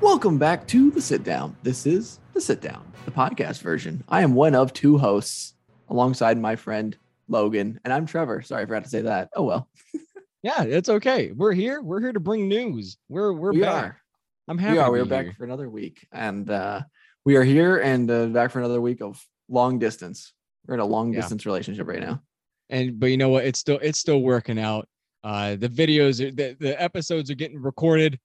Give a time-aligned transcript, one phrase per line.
[0.00, 1.56] Welcome back to the sit down.
[1.62, 4.02] This is the sit down, the podcast version.
[4.08, 5.54] I am one of two hosts
[5.88, 6.96] alongside my friend
[7.28, 8.42] Logan, and I'm Trevor.
[8.42, 9.30] Sorry, I forgot to say that.
[9.36, 9.68] Oh well.
[10.42, 11.32] Yeah, it's okay.
[11.32, 11.82] We're here.
[11.82, 12.96] We're here to bring news.
[13.10, 13.84] We're we're we back.
[13.84, 14.00] are.
[14.48, 14.72] I'm happy.
[14.72, 14.90] We are.
[14.90, 16.80] We are back for another week, and uh,
[17.26, 20.32] we are here and uh, back for another week of long distance.
[20.66, 21.20] We're in a long Yeah.
[21.20, 22.22] distance relationship right now.
[22.70, 23.44] and but you know what?
[23.44, 24.88] It's still it's still working out.
[25.22, 28.18] Uh, the videos, the the episodes are getting recorded.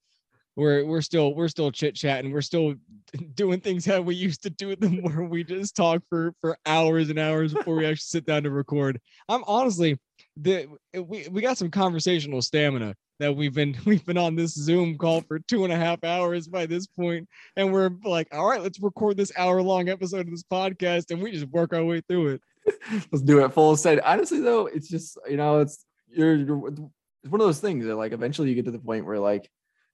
[0.55, 2.32] We're we're still we're still chit chatting.
[2.32, 2.76] We're still
[3.36, 7.09] doing things how we used to do them, where we just talk for for hours
[7.09, 9.00] and hours before we actually sit down to record.
[9.28, 10.00] I'm honestly
[10.38, 14.54] the eh, we we got some conversational stamina that we've been we've been on this
[14.54, 18.48] Zoom call for two and a half hours by this point, and we're like, all
[18.48, 21.84] right, let's record this hour long episode of this podcast, and we just work our
[21.84, 22.42] way through it.
[23.12, 24.03] Let's do it full set.
[24.03, 27.95] Honestly, though, it's just you know, it's you're, you're it's one of those things that
[27.95, 29.48] like eventually you get to the point where like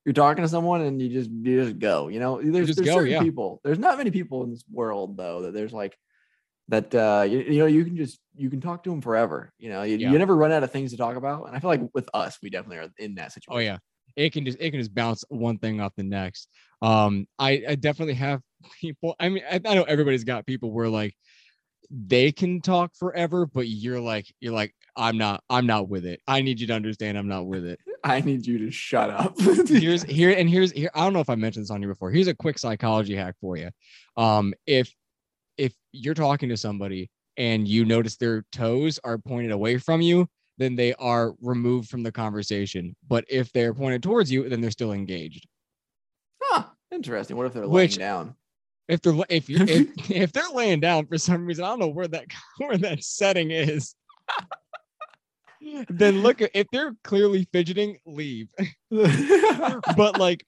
[0.06, 2.08] you're talking to someone and you just you just go.
[2.08, 3.22] You know, there's, just there's go, certain yeah.
[3.22, 3.62] people.
[3.64, 5.96] There's not many people in this world though that there's like
[6.70, 6.94] that.
[6.96, 9.52] uh you, you know, you can just you can talk to them forever.
[9.60, 10.12] You know, you, Yeah.
[10.12, 11.48] you never run out of things to talk about.
[11.48, 13.58] And I feel like with us, we definitely are in that situation.
[13.58, 13.78] Oh yeah,
[14.16, 16.48] it can just it can just bounce one thing off the next.
[16.82, 18.42] Um, I I definitely have
[18.82, 19.16] people.
[19.20, 21.14] I mean, I, I know everybody's got people where like
[21.94, 26.22] they can talk forever, but you're like you're like I'm not I'm not with it.
[26.28, 27.80] I need you to understand I'm not with it.
[28.04, 29.40] I need you to shut up.
[29.40, 30.90] Here's here and here's here.
[30.96, 32.12] I don't know if I mentioned this on here before.
[32.12, 33.70] Here's a quick psychology hack for you.
[34.18, 34.94] Um, if
[35.58, 40.28] if you're talking to somebody and you notice their toes are pointed away from you,
[40.58, 42.96] then they are removed from the conversation.
[43.08, 45.46] But if they're pointed towards you, then they're still engaged.
[46.42, 47.38] Huh, interesting.
[47.38, 48.36] What if they're Which- laying down?
[48.92, 51.88] If they're if you if, if they're laying down for some reason, I don't know
[51.88, 52.26] where that
[52.58, 53.96] where that setting is.
[55.90, 58.48] then look if they're clearly fidgeting, leave.
[58.90, 60.46] but like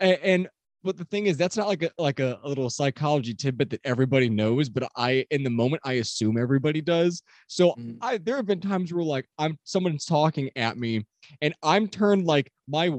[0.00, 0.48] a- and,
[0.84, 3.80] but the thing is that's not like a like a, a little psychology tidbit that
[3.84, 7.98] everybody knows but i in the moment i assume everybody does so Mm.
[8.00, 11.06] i there have been times where like i'm someone's talking at me
[11.40, 12.90] and i'm turned like my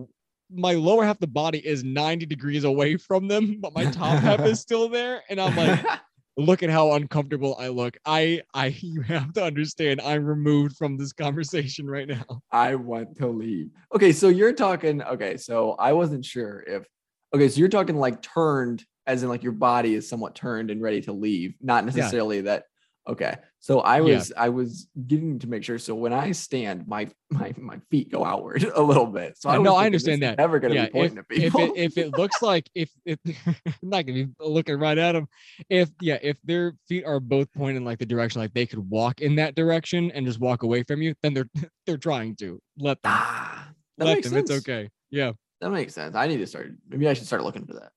[0.55, 4.19] my lower half of the body is 90 degrees away from them but my top
[4.19, 5.85] half is still there and i'm like
[6.37, 10.97] look at how uncomfortable i look i i you have to understand i'm removed from
[10.97, 13.71] this conversation right now I want to leave.
[13.95, 15.01] Okay, so you're talking.
[15.01, 16.85] Okay, so I wasn't sure if.
[17.33, 20.81] Okay, so you're talking like turned, as in like your body is somewhat turned and
[20.81, 22.65] ready to leave, not necessarily that.
[23.05, 24.15] Okay, so I Yeah.
[24.15, 25.77] was I was getting to make sure.
[25.77, 29.37] So when I stand, my my my feet go outward a little bit.
[29.37, 30.37] So Yeah, was no, I understand that.
[30.37, 31.59] Never gonna yeah, be pointing at if, if people.
[31.59, 33.19] it if it looks like if if
[33.65, 35.27] I'm not gonna be looking right at them,
[35.69, 39.19] if yeah, if their feet are both pointing like the direction, like they could walk
[39.19, 41.49] in that direction and just walk away from you, then they're
[41.85, 44.37] they're trying to let them ah, that let makes them.
[44.39, 44.89] It's okay.
[45.11, 46.15] Yeah, That makes sense.
[46.15, 46.71] I need to start.
[46.87, 47.91] Maybe I should start looking for that.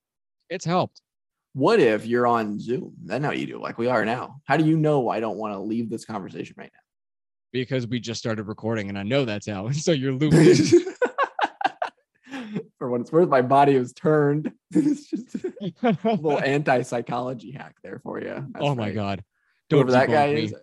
[0.50, 1.00] it's helped.
[1.56, 2.93] What if you're on Zoom?
[3.03, 4.43] Then how you do like we are now?
[4.44, 6.81] How do you know I don't want to leave this conversation right now?
[7.50, 9.71] Because we just started recording and I know that's how.
[9.72, 10.37] So you're looped.
[12.78, 14.53] For what it's worth, my body was turned.
[14.71, 15.34] it's just
[15.83, 18.34] a little anti-psychology hack there for you.
[18.34, 18.95] That's oh my right.
[18.95, 19.25] god.
[19.71, 20.43] Whoever that guy me.
[20.43, 20.55] is,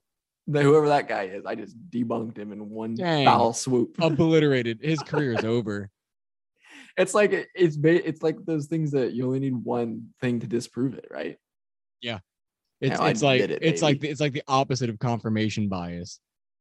[0.46, 3.26] whoever that guy is, I just debunked him in one Dang.
[3.26, 3.96] foul swoop.
[4.00, 4.82] Obliterated.
[4.84, 5.90] His career is over.
[6.98, 10.94] It's like it's it's like those things that you only need one thing to disprove
[10.94, 11.38] it, right?
[12.02, 12.20] Yeah.
[12.82, 16.20] It's it's like it, it's like the, it's like the opposite of confirmation bias.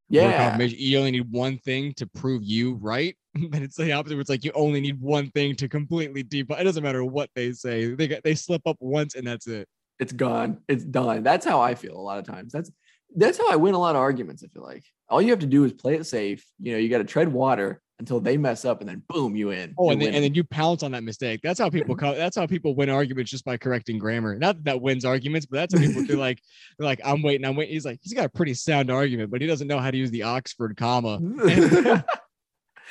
[0.09, 0.51] Yeah.
[0.51, 3.17] confirmation- you only need one thing to prove you right.
[3.51, 4.15] But it's the opposite.
[4.15, 6.51] Where it's like you only need one thing to completely deep.
[6.51, 7.95] It doesn't matter what they say.
[7.95, 9.67] They they slip up once and that's it.
[9.99, 10.59] it's gone.
[10.69, 11.23] It's done.
[11.23, 12.53] That's how I feel a lot of times.
[12.53, 12.71] That's
[13.15, 14.43] that's how I win a lot of arguments.
[14.45, 16.47] I feel like all you have to do is play it safe.
[16.61, 19.51] You know, you got to tread water until they mess up, and then boom, you
[19.51, 19.75] in.
[19.79, 21.41] Oh, and then, and then you pounce on that mistake.
[21.41, 24.37] That's how people co- that's how people win arguments just by correcting grammar.
[24.37, 26.41] Not that that wins arguments, but that's how people like
[26.79, 27.75] they're like I'm waiting, I'm waiting.
[27.75, 30.11] He's like he's got a pretty sound argument, but he doesn't know how to use
[30.11, 31.21] the Oxford comma.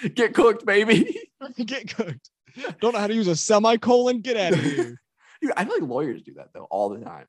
[0.15, 1.19] get cooked, baby.
[1.57, 2.29] Get cooked.
[2.79, 4.21] Don't know how to use a semicolon.
[4.21, 5.01] Get out of here.
[5.41, 7.25] Dude, I feel like lawyers do that though all the time.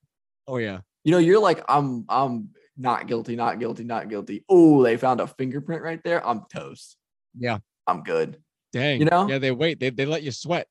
[0.46, 0.80] Oh yeah.
[1.02, 4.44] You know, you're like, I'm, I'm not guilty, not guilty, not guilty.
[4.48, 6.24] Oh, they found a fingerprint right there.
[6.24, 6.96] I'm toast.
[7.36, 7.58] Yeah.
[7.86, 8.38] I'm good.
[8.72, 9.00] Dang.
[9.00, 9.28] You know?
[9.28, 9.80] Yeah, they wait.
[9.80, 10.66] They, they let you sweat.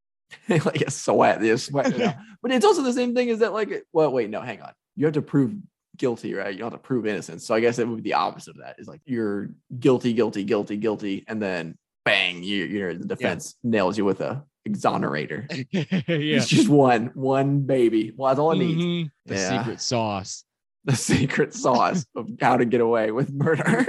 [0.48, 2.16] like a sweat, they sweat it out.
[2.42, 4.72] But it's also the same thing as that, like, well, wait, no, hang on.
[4.94, 5.54] You have to prove
[5.96, 6.52] guilty, right?
[6.52, 7.44] You don't have to prove innocence.
[7.44, 8.76] So I guess it would be the opposite of that.
[8.78, 13.98] Is like you're guilty, guilty, guilty, guilty, and then bang, you, you're the defense nails
[13.98, 15.46] you with a exonerator.
[15.70, 15.84] yeah.
[15.90, 18.12] It's just one, one baby.
[18.14, 18.82] Well, that's all it needs.
[18.82, 19.10] Mhm.
[19.26, 19.58] The Yeah.
[19.58, 20.44] secret sauce.
[20.84, 23.86] The secret sauce of how to get away with murder.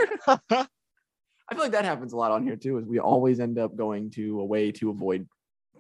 [1.50, 2.78] I feel like that happens a lot on here too.
[2.78, 5.28] Is we always end up going to a way to avoid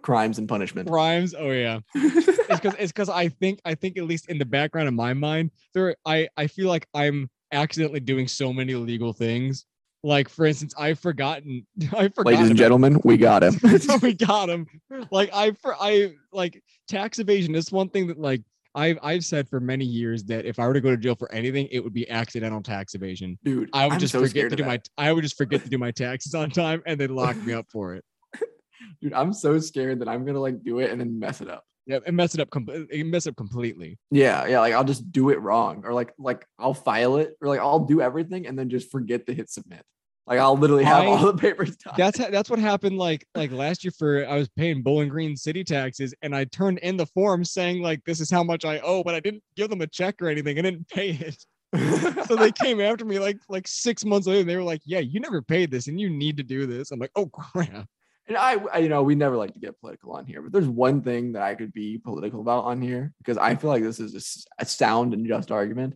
[0.01, 0.89] crimes and punishment.
[0.89, 1.35] Crimes.
[1.37, 1.79] Oh yeah.
[1.95, 5.13] it's because it's because I think I think at least in the background of my
[5.13, 9.65] mind, there I I feel like I'm accidentally doing so many illegal things.
[10.03, 11.65] Like for instance, I've forgotten.
[11.93, 12.27] I forgot.
[12.27, 13.59] Ladies and about- gentlemen, we got him.
[14.01, 14.67] we got him.
[15.11, 18.41] Like I for I like tax evasion is one thing that like
[18.77, 21.31] I've I've said for many years that if I were to go to jail for
[21.31, 23.39] anything, it would be accidental tax evasion.
[23.43, 25.69] Dude, I would I'm just so forget to do my I would just forget to
[25.69, 28.05] do my taxes on time and they'd lock me up for it.
[29.01, 31.63] Dude, I'm so scared that I'm gonna like do it and then mess it up.
[31.87, 33.01] Yeah, and mess it up completely.
[33.03, 33.97] Mess it up completely.
[34.11, 37.47] Yeah, yeah, like I'll just do it wrong, or like like I'll file it, or
[37.47, 39.83] like I'll do everything and then just forget to hit submit.
[40.27, 41.93] Like I'll literally have I- all the papers done.
[41.97, 42.97] That's that's what happened.
[42.97, 46.79] Like like last year for I was paying Bowling Green city taxes and I turned
[46.79, 49.69] in the form saying like this is how much I owe, but I didn't give
[49.69, 50.59] them a check or anything.
[50.59, 51.45] I didn't pay it.
[52.27, 54.41] so they came after me like like six months later.
[54.41, 56.91] And they were like, "Yeah, you never paid this, and you need to do this."
[56.91, 57.87] I'm like, "Oh crap!"
[58.27, 60.67] And I, I, you know, we never like to get political on here, but there's
[60.67, 64.01] one thing that I could be political about on here because I feel like this
[64.01, 65.95] is a sound and just argument.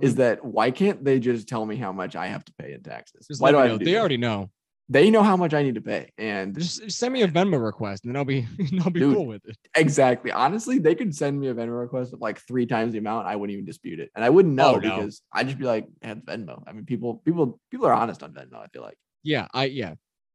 [0.00, 0.18] Is Mm.
[0.18, 3.26] that why can't they just tell me how much I have to pay in taxes?
[3.26, 3.68] Just why do I?
[3.68, 3.78] know.
[3.78, 4.00] do They this?
[4.00, 4.50] already know.
[4.88, 8.04] They know how much I need to pay, and Just send me a Venmo request,
[8.04, 8.46] and then I'll be
[8.84, 9.14] I'll be Dude.
[9.14, 9.56] cool with it.
[9.76, 13.26] exactly, honestly, they could send me a Venmo request of like three times the amount.
[13.26, 14.80] I wouldn't even dispute it, and I wouldn't know Oh, no.
[14.80, 18.32] because I'd just be like, "Had Venmo." I mean, people, people, people are honest on
[18.34, 18.56] Venmo.
[18.56, 19.94] I feel like Yeah, I yeah.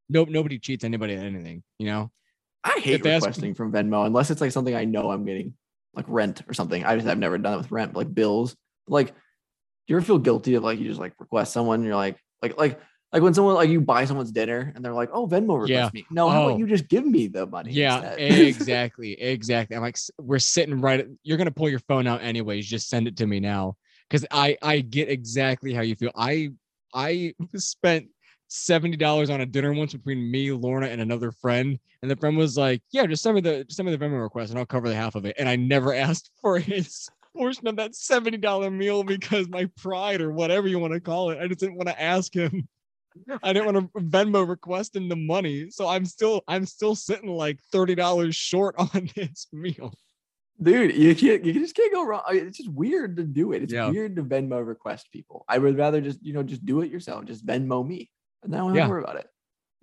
[0.10, 1.64] Nope, nobody cheats anybody at anything.
[1.78, 2.12] You know.
[2.64, 5.54] I hate they ask- requesting from Venmo unless it's like something I know I'm getting,
[5.94, 6.84] like rent or something.
[6.86, 8.56] I just I've never done it with rent, but like bills.
[8.88, 9.14] Like,
[9.88, 11.82] do you ever feel guilty of like you just like request someone?
[11.84, 12.80] You're like, like, like,
[13.14, 15.90] like when someone like you buy someone's dinner and they're like, oh, Venmo request Yeah.
[15.94, 16.06] me.
[16.12, 16.48] No, how Oh.
[16.50, 17.72] about you just give me the money?
[17.72, 19.78] Yeah, exactly, exactly.
[19.78, 21.08] I'm like, we're sitting right.
[21.24, 22.68] You're gonna pull your phone out anyways.
[22.68, 23.78] Just send it to me now,
[24.10, 26.12] because I I get exactly how you feel.
[26.18, 26.50] I
[26.94, 28.08] I spent
[28.50, 32.36] seventy dollars on a dinner once between me, Lorna, and another friend, and the friend
[32.38, 34.90] was like, "Yeah, just send me the send me the Venmo request, and I'll cover
[34.90, 37.08] the half of it." And I never asked for his
[37.38, 41.30] portion of that seventy dollar meal because my pride or whatever you want to call
[41.32, 42.68] it, I just didn't want to ask him.
[43.44, 47.30] I didn't want to Venmo request him the money, so I'm still I'm still sitting
[47.30, 49.94] like thirty dollars short on this meal.
[50.62, 52.22] dude, you can't, you just can't go wrong.
[52.30, 53.64] It's just weird to do it.
[53.64, 53.90] It's Yeah.
[53.90, 55.46] weird to Venmo request people.
[55.48, 57.26] I would rather just, you know, just do it yourself.
[57.26, 58.10] Just Venmo me,
[58.44, 58.84] and then I don't have Yeah.
[58.86, 59.28] to worry about it.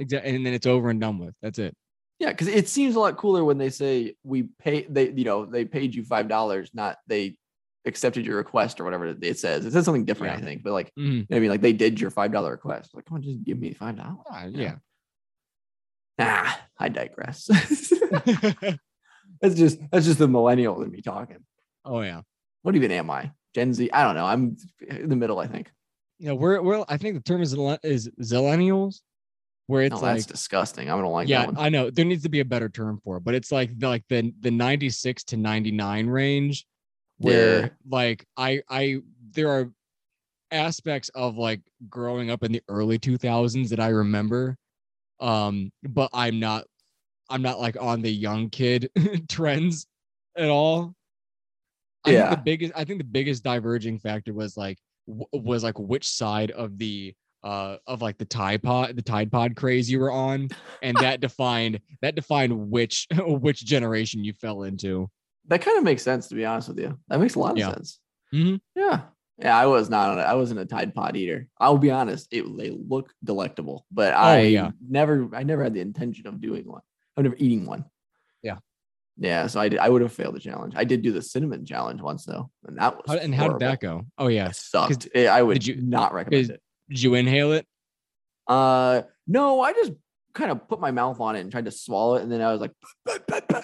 [0.00, 1.34] Exactly, and then it's over and done with.
[1.42, 1.76] That's it.
[2.20, 5.44] Yeah, because it seems a lot cooler when they say we pay they you know
[5.44, 7.36] they paid you five dollars, not they
[7.86, 9.66] accepted your request or whatever it says.
[9.66, 10.62] It says something different, I think.
[10.62, 11.26] But like Mhm.
[11.30, 12.94] I mean, like they did your five dollar request.
[12.94, 14.18] Like, come on, just give me five dollars.
[14.30, 14.60] Ah, Yeah.
[14.60, 14.76] yeah.
[16.18, 17.46] Ah, I digress.
[19.40, 21.44] that's just that's just the millennial in me talking.
[21.84, 22.22] oh yeah.
[22.62, 23.32] What even am I?
[23.54, 23.90] Gen Z?
[23.92, 24.24] I don't know.
[24.24, 24.56] I'm
[24.88, 25.38] in the middle.
[25.38, 25.70] I think.
[26.18, 27.52] Yeah, we're we're I think the term is
[27.82, 29.00] is zillennials,
[29.66, 30.88] where it's no, like that's disgusting.
[30.90, 31.64] I don't like yeah, that one.
[31.64, 33.88] I know there needs to be a better term for it, but it's like the
[33.88, 36.66] like the the 96 to 99 range
[37.24, 37.68] where Yeah.
[37.88, 38.98] like I I
[39.32, 39.70] there are
[40.50, 44.56] aspects of like growing up in the early 2000s that I remember
[45.20, 46.64] um but I'm not
[47.30, 48.90] I'm not like on the young kid
[49.28, 49.86] trends
[50.36, 50.94] at all.
[52.04, 52.30] I think Yeah.
[52.34, 54.78] the biggest I think the biggest diverging factor was like
[55.08, 59.32] w- was like which side of the uh of like the Tide Pod the Tide
[59.32, 60.48] Pod craze you were on
[60.82, 65.08] and that defined that defined which which generation you fell into.
[65.48, 66.98] That kind of makes sense to be honest with you.
[67.08, 67.72] That makes a lot of Yeah.
[67.72, 68.00] sense.
[68.34, 68.60] Mhm.
[68.74, 69.02] Yeah.
[69.38, 70.22] Yeah, I was not on it.
[70.22, 71.48] I wasn't a Tide Pod eater.
[71.58, 74.70] I'll be honest, it they look delectable, but I Oh, yeah.
[74.88, 76.82] never I never had the intention of doing one.
[77.16, 77.84] I'm never eating one.
[78.42, 78.58] Yeah.
[79.16, 80.74] Yeah, so I did I would have failed the challenge.
[80.76, 83.58] I did do the cinnamon challenge once though, and that was How, and how did
[83.60, 84.06] that go?
[84.18, 84.48] Oh yeah.
[84.48, 85.08] It sucked.
[85.14, 86.62] Eh, I would did you- not recommend it.
[86.88, 87.66] Did you inhale it?
[88.46, 89.92] Uh no, I just
[90.34, 92.52] kind of put my mouth on it and tried to swallow it, and then I
[92.52, 92.72] was like,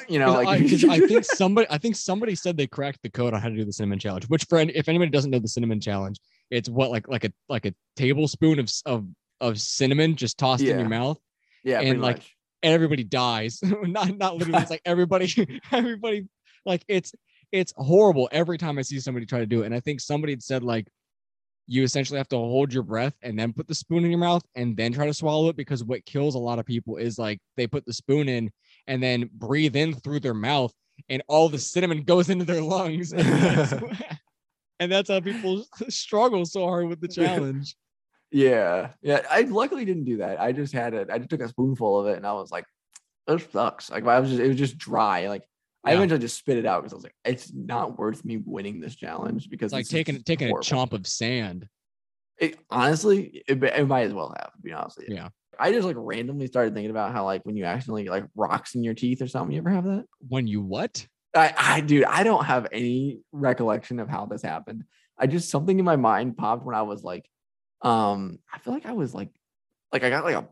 [0.09, 3.35] you know, like I, I think somebody I think somebody said they cracked the code
[3.35, 4.29] on how to do the cinnamon challenge.
[4.29, 6.19] Which any, if anybody doesn't know the cinnamon challenge,
[6.51, 9.07] it's what like like a like a tablespoon of of
[9.41, 11.19] of cinnamon just tossed in your mouth,
[11.65, 12.37] yeah, and, like, much.
[12.63, 13.61] and everybody dies.
[13.63, 14.61] not not literally.
[14.61, 16.29] It's like everybody everybody
[16.65, 17.13] like it's
[17.53, 19.67] it's horrible every time I see somebody try to do it.
[19.67, 20.87] And I think somebody said like
[21.71, 24.43] you essentially have to hold your breath and then put the spoon in your mouth
[24.57, 27.39] and then try to swallow it because what kills a lot of people is like
[27.57, 28.51] they put the spoon in
[28.89, 30.73] and then breathe in through their mouth
[31.09, 33.73] and all the cinnamon goes into their lungs and that's,
[34.81, 37.77] and that's how people struggle so hard with the challenge
[38.33, 39.23] Yeah, yeah.
[39.31, 40.41] I luckily didn't do that.
[40.41, 41.09] I just had it.
[41.11, 42.65] I just took a spoonful of it, and I was like,
[43.27, 45.27] "This sucks." Like I was just, it was just dry.
[45.27, 45.43] Like
[45.85, 45.97] I Yeah.
[45.97, 48.97] eventually just spit it out because I was like, "It's not worth me winning this
[48.97, 50.67] challenge." Because it's like taking taking a horrible.
[50.67, 51.69] chomp of sand
[52.39, 54.53] It, honestly, it, it might as well have.
[54.53, 55.17] To be honest with you.
[55.17, 55.29] Yeah.
[55.59, 58.83] I just like randomly started thinking about how like when you accidentally like rocks in
[58.85, 59.53] your teeth or something.
[59.53, 60.07] You ever have that?
[60.29, 61.07] When you what?
[61.35, 64.85] I, I dude, I don't have any recollection of how this happened.
[65.19, 67.29] I just something in my mind popped when I was like,
[67.83, 69.29] um, I feel like I was like,
[69.93, 70.49] like I got like a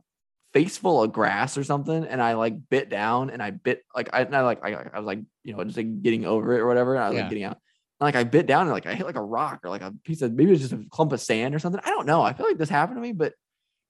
[0.52, 4.09] face full of grass or something, and I like bit down and I bit like
[4.12, 6.67] I, I like I, I was like you know just like getting over it or
[6.67, 6.95] whatever.
[6.95, 7.23] And I was Yeah.
[7.23, 7.59] like getting out.
[8.00, 9.93] And, like I bit down and like I hit like a rock or like a
[10.05, 11.81] piece of maybe it was just a clump of sand or something.
[11.85, 12.23] I don't know.
[12.23, 13.33] I feel like this happened to me, but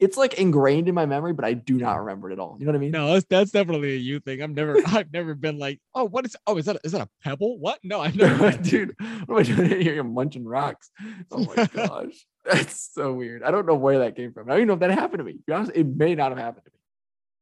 [0.01, 2.57] it's like ingrained in my memory, but I do not remember it at all.
[2.61, 2.93] You know what I mean?
[2.93, 4.41] No, that's, that's definitely a you thing.
[4.43, 6.37] I've never, I've never been like, oh, what is?
[6.47, 6.79] Oh, is that?
[6.85, 7.59] Is that a pebble?
[7.59, 7.81] What?
[7.83, 8.53] No, I've never.
[8.63, 8.95] dude,
[9.27, 9.93] what am I doing here?
[9.95, 10.91] You're munching rocks.
[11.33, 12.25] Oh my gosh.
[12.53, 13.43] That's so weird.
[13.43, 14.49] I don't know where that came from.
[14.49, 15.35] I don't even know if that happened to me.
[15.35, 16.79] To be honest, it may not have happened to me.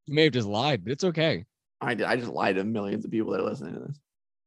[0.07, 1.45] You may have just lied, but it's okay.
[1.81, 2.07] I did.
[2.07, 3.99] I just lied to millions of people that are listening to this.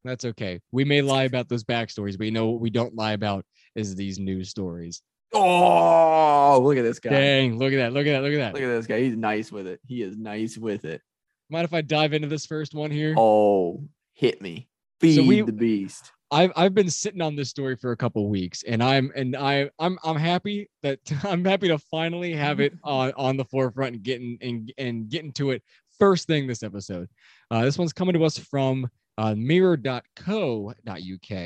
[0.04, 0.60] That's okay.
[0.72, 3.96] We may lie about those backstories, but you know what we don't lie about is
[3.96, 5.02] these news stories.
[5.34, 7.12] Oh, look at this guy.
[7.12, 8.54] Dang, look at that, look at that, look at that.
[8.54, 9.02] Look at this guy.
[9.02, 9.80] He's nice with it.
[9.86, 11.02] He is nice with it.
[11.50, 13.14] Mind if I dive into this first one here?
[13.18, 14.68] Oh, hit me.
[15.00, 16.12] Feed we- the beast.
[16.32, 19.70] I've I've been sitting on this story for a couple weeks, and I'm and I
[19.80, 24.04] I'm I'm happy that I'm happy to finally have it on on the forefront and
[24.04, 25.64] getting and and getting to it
[25.98, 27.10] first thing this episode.
[27.52, 30.74] Uh, this one's coming to us from uh, mirror.co.uk.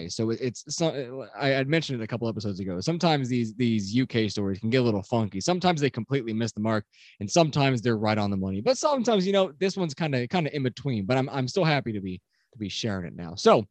[0.09, 2.79] So it's so I had mentioned it a couple episodes ago.
[2.81, 5.41] Sometimes these these UK stories can get a little funky.
[5.41, 6.85] Sometimes they completely miss the mark,
[7.19, 8.61] and sometimes they're right on the money.
[8.61, 11.05] But sometimes you know this one's kind of kind of in between.
[11.05, 12.21] But I'm I'm still happy to be
[12.51, 13.33] to be sharing it now.
[13.33, 13.65] So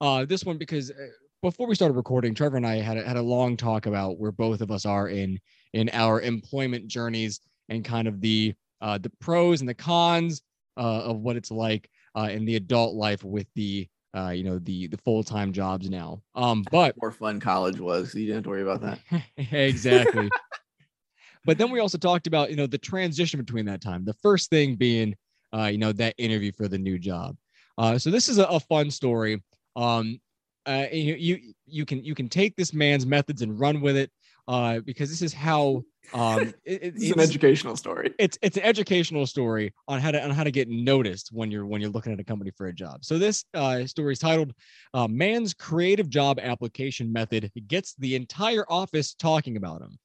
[0.00, 0.94] uh, this one because uh,
[1.42, 4.32] before we started recording, Trevor and I had a, had a long talk about where
[4.32, 5.38] both of us are in
[5.72, 10.42] in our employment journeys and kind of the uh, the pros and the cons
[10.76, 14.58] uh, of what it's like uh, in the adult life with the uh, you know
[14.60, 16.22] the the full time jobs now.
[16.34, 18.12] Um, but More fun college was.
[18.12, 19.22] So you didn't have to worry about that.
[19.52, 20.30] exactly.
[21.44, 24.04] but then we also talked about you know the transition between that time.
[24.04, 25.14] The first thing being
[25.54, 27.36] uh, you know that interview for the new job.
[27.76, 29.42] Uh, so this is a, a fun story.
[29.76, 30.20] Um,
[30.66, 34.10] uh, you, you you can you can take this man's methods and run with it
[34.48, 35.82] uh, because this is how
[36.14, 38.14] um, it, it- This is an educational story.
[38.18, 41.66] it's it's an educational story on how to on how to get noticed when you're
[41.66, 43.04] when you're looking at a company for a job.
[43.04, 44.54] So this uh, story is titled
[44.94, 49.98] uh, "Man's Creative Job Application Method Gets the Entire Office Talking About Him."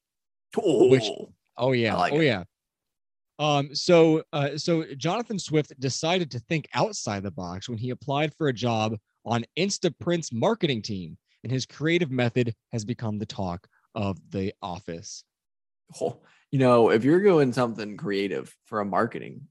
[0.90, 2.26] which- Oh, Oh yeah, like oh it.
[2.26, 2.44] yeah.
[3.38, 8.34] Um, so uh, so Jonathan Swift decided to think outside the box when he applied
[8.36, 8.98] for a job
[9.30, 15.24] on Instaprint's marketing team, and his creative method has become the talk of the office.
[16.02, 16.18] Oh,
[16.52, 19.42] you know, if you're doing something creative for a marketing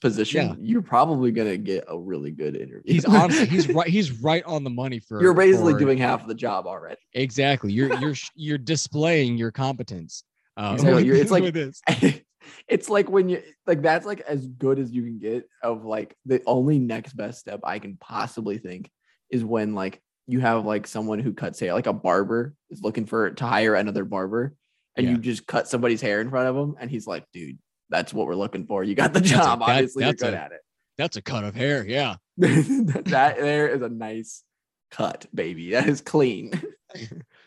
[0.00, 0.54] position, Yeah.
[0.60, 2.82] you're probably gonna get a really good interview.
[2.94, 6.22] He's honestly he's right he's right on the money for You're basically for- doing half
[6.22, 7.00] of the job already.
[7.14, 10.24] exactly you're you're you're displaying your competence.
[10.56, 11.82] Uh, Exactly, it's like- this.
[12.68, 16.14] it's like when you like that's like as good as you can get of like
[16.26, 18.90] the only next best step I can possibly think
[19.32, 23.06] is when like you have like someone who cuts hair, like a barber is looking
[23.06, 24.54] for to hire another barber,
[24.96, 25.12] and Yeah.
[25.12, 27.58] you just cut somebody's hair in front of him, and he's like, dude,
[27.90, 28.84] that's what we're looking for.
[28.84, 29.58] You got the a- job.
[29.58, 30.60] that- Obviously, you're good a- at it.
[30.98, 31.84] That's a cut of hair.
[31.84, 32.16] Yeah.
[32.36, 34.44] that there is a nice
[34.90, 35.70] cut, baby.
[35.70, 36.52] That is clean.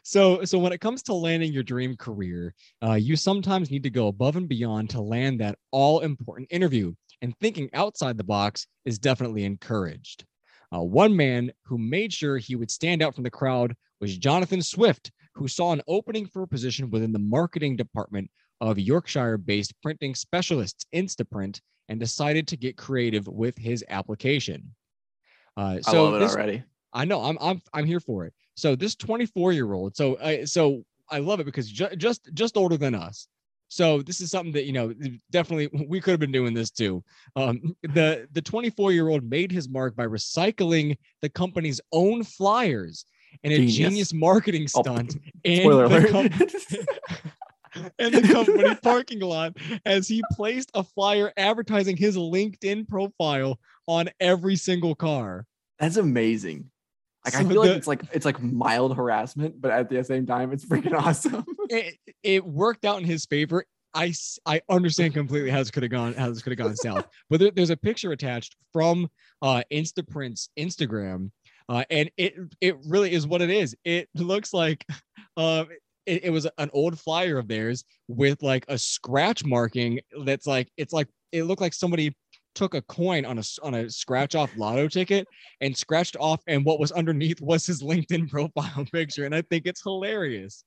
[0.03, 3.89] So, so when it comes to landing your dream career, uh, you sometimes need to
[3.91, 6.93] go above and beyond to land that all important interview.
[7.21, 10.25] And thinking outside the box is definitely encouraged.
[10.73, 14.61] Uh, one man who made sure he would stand out from the crowd was Jonathan
[14.61, 18.29] Swift, who saw an opening for a position within the marketing department
[18.61, 24.73] of Yorkshire-based printing specialists Instaprint, and decided to get creative with his application.
[25.57, 26.63] Uh, I so love it this, already.
[26.93, 28.33] I know I'm I'm I'm here for it.
[28.55, 32.57] So this 24 year old, so I so I love it because ju- just just
[32.57, 33.27] older than us.
[33.67, 34.93] So this is something that you know
[35.31, 37.03] definitely we could have been doing this too.
[37.35, 43.05] Um, the the 24 year old made his mark by recycling the company's own flyers
[43.43, 43.75] in a Genius.
[43.75, 50.71] genius marketing Oh, stunt Spoiler the, com- in the company parking lot as he placed
[50.73, 55.45] a flyer advertising his LinkedIn profile on every single car.
[55.79, 56.71] That's amazing.
[57.25, 60.51] Like I feel like it's like it's like mild harassment, but at the same time,
[60.51, 61.43] it's freaking awesome.
[61.69, 63.65] it, it worked out in his favor.
[63.95, 64.13] I
[64.45, 67.39] I understand completely how this could have gone how this could have gone south, but
[67.39, 69.09] there, there's a picture attached from
[69.41, 71.31] uh, Instaprint's Instagram,
[71.67, 73.75] uh, and it it really is what it is.
[73.83, 74.85] It looks like
[75.37, 75.65] uh,
[76.05, 80.69] it, it was an old flyer of theirs with like a scratch marking that's like
[80.77, 82.15] it's like it looked like somebody
[82.55, 85.27] took a coin on a on a scratch off lotto ticket
[85.61, 89.65] and scratched off and what was underneath was his linkedin profile picture and i think
[89.65, 90.63] it's hilarious.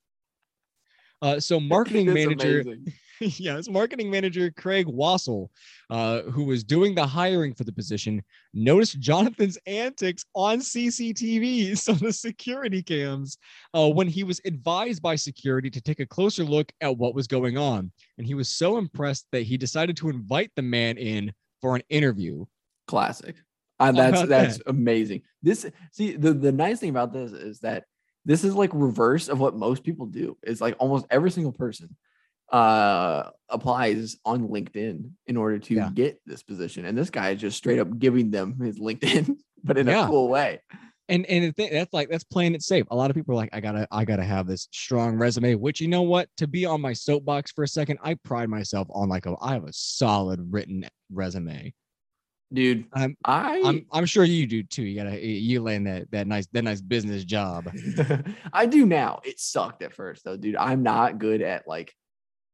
[1.21, 2.63] Uh, so marketing manager
[3.19, 5.51] his marketing manager Craig Wassel,
[5.91, 8.23] uh, who was doing the hiring for the position,
[8.55, 13.39] noticed Jonathan's antics on CCTV, so the security cams,
[13.75, 17.27] uh, when he was advised by security to take a closer look at what was
[17.27, 21.33] going on, and he was so impressed that he decided to invite the man in
[21.61, 22.45] for an interview.
[22.87, 23.37] Classic.
[23.81, 24.69] Uh, that's that's that?
[24.69, 25.23] amazing.
[25.43, 27.85] This see the the nice thing about this is that
[28.25, 30.37] this is like reverse of what most people do.
[30.43, 31.97] It's like almost every single person
[32.51, 35.91] uh applies on LinkedIn in order to yeah.
[35.93, 36.87] get this position.
[36.87, 40.05] And this guy is just straight up giving them his LinkedIn, but in yeah.
[40.05, 40.61] a cool way.
[41.09, 42.85] And and th- that's like that's playing it safe.
[42.91, 45.55] A lot of people are like, I gotta I gotta have this strong resume.
[45.55, 46.29] Which you know what?
[46.37, 49.55] To be on my soapbox for a second, I pride myself on like a I
[49.55, 51.73] have a solid written resume
[52.53, 52.87] dude.
[52.93, 54.83] I'm, I, I'm, I'm sure you do too.
[54.83, 57.71] You gotta, you land that, that nice, that nice business job.
[58.53, 59.21] I do now.
[59.25, 60.57] It sucked at first though, dude.
[60.57, 61.95] I'm not good at like,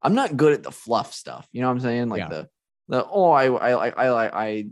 [0.03, 1.49] I'm not good at the fluff stuff.
[1.53, 2.09] You know what I'm saying?
[2.09, 2.29] Like yeah.
[2.29, 2.49] the,
[2.89, 4.67] the oh, I, I, I, I,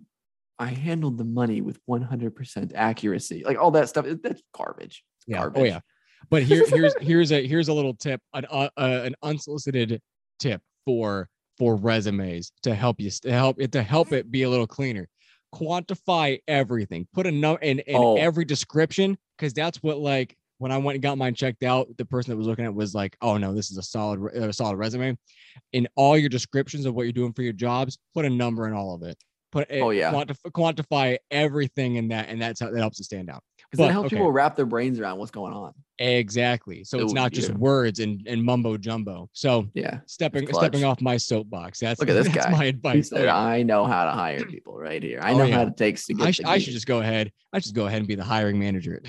[0.58, 3.42] I, handled the money with 100% accuracy.
[3.44, 4.06] Like all that stuff.
[4.22, 5.04] That's garbage.
[5.26, 5.38] Yeah.
[5.38, 5.62] Garbage.
[5.62, 5.80] Oh yeah.
[6.30, 10.00] But here, here's, here's a, here's a little tip, an, uh, uh, an unsolicited
[10.38, 11.28] tip for
[11.58, 15.06] for resumes to help you to help it to help it be a little cleaner
[15.54, 17.06] quantify everything.
[17.12, 18.16] Put a note in, in oh.
[18.16, 22.04] every description because that's what like when I went and got mine checked out, the
[22.04, 24.76] person that was looking at was like, "Oh no, this is a solid, a solid
[24.76, 25.16] resume."
[25.72, 28.72] In all your descriptions of what you're doing for your jobs, put a number in
[28.72, 29.16] all of it.
[29.52, 33.28] Put oh yeah, quantify, quantify everything in that, and that's how that helps it stand
[33.30, 34.16] out because it helps okay.
[34.16, 35.72] people wrap their brains around what's going on.
[35.98, 36.84] Exactly.
[36.84, 37.56] So it's not just yeah.
[37.56, 39.28] words and, and mumbo jumbo.
[39.32, 41.80] So yeah, stepping stepping off my soapbox.
[41.80, 42.50] That's look at this guy.
[42.50, 43.10] My advice.
[43.10, 45.20] Said, I know how to hire people right here.
[45.22, 45.56] I oh, know yeah.
[45.56, 46.26] how it takes to get.
[46.26, 47.30] I, sh- I should just go ahead.
[47.52, 49.00] I should go ahead and be the hiring manager.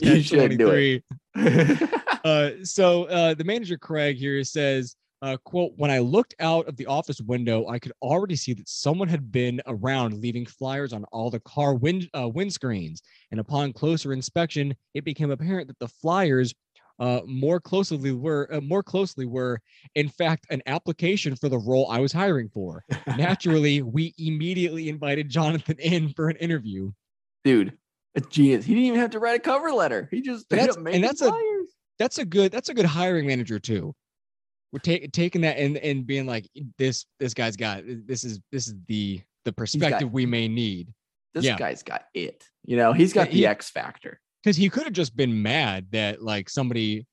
[0.00, 1.04] you should do it.
[2.24, 6.76] uh, so uh, the manager Craig here says uh, quote, when I looked out of
[6.76, 11.04] the office window, I could already see that someone had been around leaving flyers on
[11.12, 13.02] all the car wind uh, windscreens.
[13.30, 16.52] And upon closer inspection, it became apparent that the flyers
[16.98, 19.60] uh, more closely were uh, more closely were
[19.94, 22.84] in fact an application for the role I was hiring for.
[23.16, 26.90] Naturally, we immediately invited Jonathan in for an interview.
[27.44, 27.78] Dude,
[28.16, 28.64] a genius.
[28.64, 30.08] He didn't even have to write a cover letter.
[30.10, 31.34] He just that's, and that's flyers.
[31.34, 33.94] a that's a good that's a good hiring manager too
[34.72, 38.68] we're taking taking that and and being like this this guy's got this is this
[38.68, 40.88] is the the perspective got, we may need.
[41.34, 41.56] This yeah.
[41.56, 42.44] guy's got it.
[42.64, 44.20] You know, he's got the X factor.
[44.42, 47.06] Because he could have just been mad that like somebody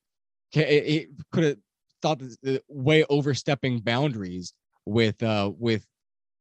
[0.53, 1.57] could have
[2.01, 4.53] thought this, way overstepping boundaries
[4.85, 5.85] with uh with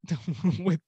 [0.59, 0.79] with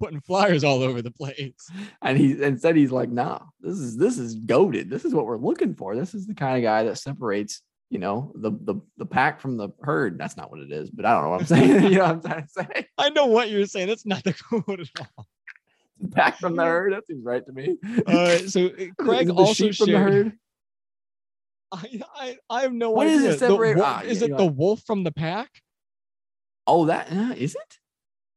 [0.00, 1.70] putting flyers all over the place.
[2.02, 4.90] And he instead he's like, nah, this is this is goaded.
[4.90, 5.96] This is what we're looking for.
[5.96, 9.56] This is the kind of guy that separates you know the the the pack from
[9.56, 10.18] the herd.
[10.18, 11.84] That's not what it is, but I don't know what I'm saying.
[11.84, 12.86] you know what I'm trying to say?
[12.98, 13.88] I know what you're saying.
[13.88, 15.26] That's not the quote at all.
[16.00, 16.92] The pack from the herd.
[16.92, 17.76] That seems right to me.
[18.06, 20.32] Uh, so Craig also shared.
[21.72, 23.16] I, I I have no what idea.
[23.16, 23.76] What is it separate?
[23.76, 25.48] Wolf, ah, is yeah, it the wolf from the pack?
[26.66, 27.78] Oh, that uh, is it.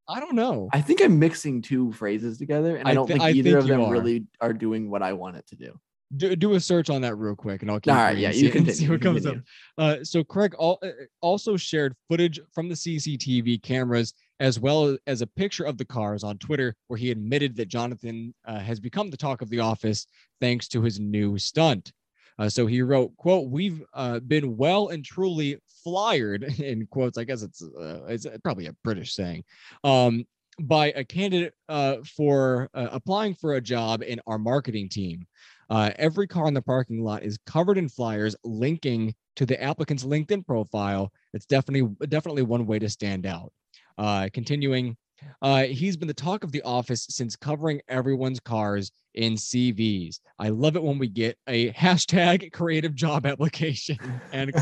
[0.07, 0.69] I don't know.
[0.73, 3.63] I think I'm mixing two phrases together, and I, I don't th- think either think
[3.63, 3.91] of them are.
[3.91, 5.79] really are doing what I want it to do
[6.17, 8.39] do, do a search on that real quick and I'll keep All right, yeah, see,
[8.45, 9.37] you can see what comes up.
[9.77, 10.75] Uh, so Craig uh,
[11.21, 16.23] also shared footage from the CCTV cameras as well as a picture of the cars
[16.23, 20.07] on Twitter where he admitted that Jonathan uh, has become the talk of the office
[20.39, 21.93] thanks to his new stunt.
[22.39, 27.17] Uh, so he wrote, "quote We've uh, been well and truly flyered in quotes.
[27.17, 29.43] I guess it's uh, it's probably a British saying."
[29.83, 30.25] Um,
[30.59, 35.25] by a candidate uh, for uh, applying for a job in our marketing team.
[35.71, 40.03] Uh, every car in the parking lot is covered in flyers linking to the applicant's
[40.03, 41.09] LinkedIn profile.
[41.33, 43.53] It's definitely definitely one way to stand out.
[43.97, 44.97] Uh, continuing,
[45.41, 50.19] uh, he's been the talk of the office since covering everyone's cars in CVs.
[50.37, 53.97] I love it when we get a hashtag creative job application.
[54.33, 54.53] And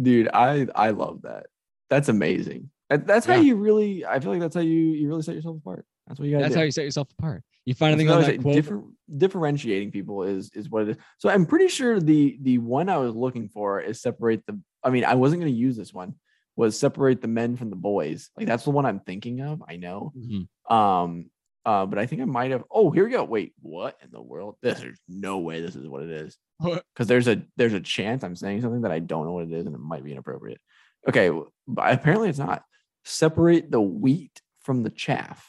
[0.00, 1.48] dude, I I love that.
[1.90, 2.70] That's amazing.
[2.90, 3.42] That's how yeah.
[3.42, 4.04] you really.
[4.04, 5.86] I feel like that's how you you really set yourself apart.
[6.08, 6.42] That's what you got.
[6.42, 6.58] That's do.
[6.58, 7.44] how you set yourself apart.
[7.64, 8.54] You find anything on that quote?
[8.54, 8.82] Differ,
[9.16, 10.96] differentiating people is is what it is.
[11.18, 14.60] So I'm pretty sure the the one I was looking for is separate the.
[14.82, 16.14] I mean, I wasn't going to use this one.
[16.56, 18.30] Was separate the men from the boys.
[18.36, 19.62] Like that's the one I'm thinking of.
[19.68, 20.12] I know.
[20.18, 20.74] Mm-hmm.
[20.74, 21.30] Um.
[21.64, 21.86] Uh.
[21.86, 22.64] But I think I might have.
[22.70, 23.22] Oh, here we go.
[23.22, 23.54] Wait.
[23.60, 24.56] What in the world?
[24.62, 26.36] This, there's no way this is what it is.
[26.60, 29.52] Because there's a there's a chance I'm saying something that I don't know what it
[29.52, 30.60] is and it might be inappropriate.
[31.08, 31.30] Okay.
[31.68, 32.64] But apparently it's not.
[33.04, 35.46] Separate the wheat from the chaff.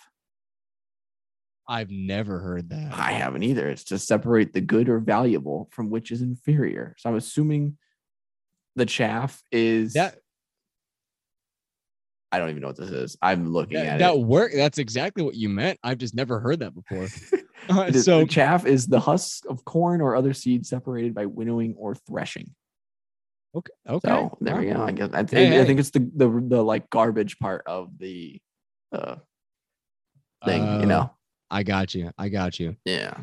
[1.68, 2.94] I've never heard that.
[2.94, 3.70] I haven't either.
[3.70, 6.96] It's to separate the good or valuable from which is inferior.
[6.98, 7.78] So I'm assuming
[8.76, 10.18] the chaff is That
[12.32, 13.18] I don't even know what this is.
[13.22, 14.22] I'm looking that, at that it.
[14.22, 14.54] work.
[14.56, 15.80] That's exactly what you meant.
[15.84, 17.08] I've just never heard that before.
[17.70, 21.94] Uh, so chaff is the husk of corn or other seeds separated by winnowing or
[21.94, 22.56] threshing.
[23.56, 24.08] Okay, okay.
[24.08, 24.82] So there we go.
[24.84, 28.40] I guess I, Hey, I think it's the, the the like garbage part of the
[28.92, 29.16] uh
[30.46, 31.12] thing, Uh, you know.
[31.50, 32.12] I got you.
[32.18, 32.76] I got you.
[32.86, 33.18] Yeah.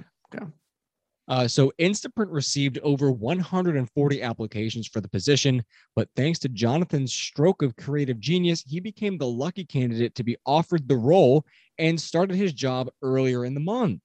[1.29, 5.63] Uh, so Instaprint received over 140 applications for the position,
[5.95, 10.39] but thanks to Jonathan's stroke of creative genius, he became the lucky candidate to be
[10.47, 11.45] offered the role
[11.77, 14.01] and started his job earlier in the month.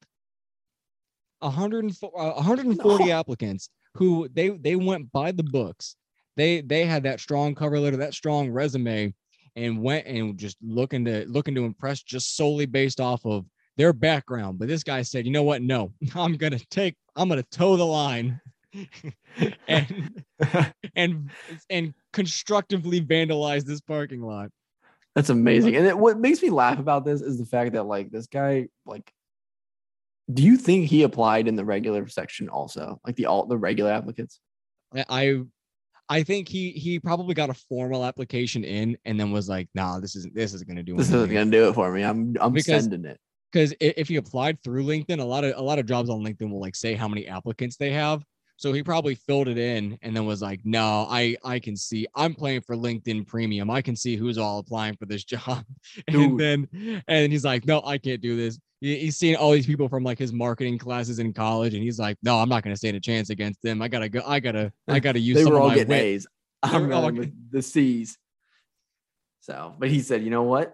[1.40, 3.12] 104 uh, 140 No.
[3.12, 5.96] applicants who they they went by the books.
[6.36, 9.14] They they had that strong cover letter, that strong resume,
[9.56, 13.46] and went and just looking to looking to impress just solely based off of
[13.78, 14.60] their background.
[14.60, 15.62] But this guy said, you know what?
[15.62, 18.40] No, I'm gonna take, I'm gonna toe the line
[19.68, 20.24] and
[20.96, 21.30] and
[21.70, 24.50] and constructively vandalize this parking lot.
[25.16, 25.76] That's amazing.
[25.76, 28.68] And it, what makes me laugh about this is the fact that like this guy
[28.86, 29.12] like
[30.34, 33.00] do you think he applied in the regular section also?
[33.06, 34.40] Like the all the regular applicants?
[35.10, 35.44] I-
[36.10, 40.00] I think he he probably got a formal application in and then was like, nah,
[40.00, 42.04] this isn't this isn't gonna do This isn't gonna do it for me.
[42.04, 43.20] I'm I'm Because- sending it.
[43.52, 46.50] because if he applied through LinkedIn, a lot of a lot of jobs on LinkedIn
[46.52, 48.24] will like say how many applicants they have.
[48.58, 52.06] So he probably filled it in and then was like, "No, I I can see.
[52.16, 53.70] I'm playing for LinkedIn Premium.
[53.72, 55.64] I can see who's all applying for this job."
[56.08, 56.40] Dude.
[56.40, 59.66] And then and he's like, "No, I can't do this." He- He's seeing all these
[59.66, 62.74] people from like his marketing classes in college, and he's like, "No, I'm not going
[62.74, 63.82] to stand a chance against them.
[63.82, 64.22] I gotta go.
[64.28, 64.74] I gotta.
[64.88, 66.28] I gotta use They some were of all my getting wit." A's.
[66.62, 68.18] I'm running with the C's.
[69.40, 70.74] So, but he said, you know what?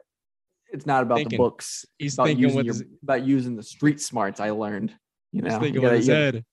[0.72, 1.86] It's not about the books.
[1.98, 4.94] He's about thinking using your, his, about using the street smarts I learned.
[5.32, 6.44] You know, thinking you gotta, you gotta-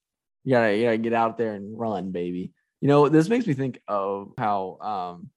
[0.45, 2.53] you gotta, you gotta get out there and run, baby.
[2.81, 5.31] You know, this makes me think of how um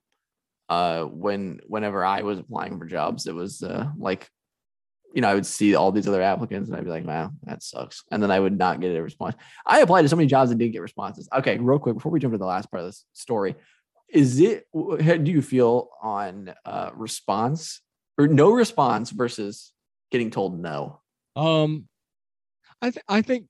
[0.70, 4.30] uh when whenever I was applying for jobs, it was uh like
[5.14, 7.64] you know, I would see all these other applicants and I'd be like, wow, that
[7.64, 8.04] sucks.
[8.12, 9.36] And then I would not get a response.
[9.66, 11.28] I applied to so many jobs and didn't get responses.
[11.36, 13.56] Okay, real quick, before we jump to the last part of this story,
[14.10, 17.82] is it how do you feel on uh response
[18.18, 19.72] or no response versus
[20.12, 21.02] getting told no?
[21.36, 21.88] Um,
[22.82, 23.46] I think I think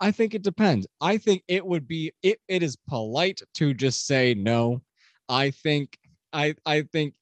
[0.00, 0.86] I think it depends.
[1.00, 4.82] I think it would be it, it is polite to just say no.
[5.28, 5.96] I think
[6.32, 7.14] I I think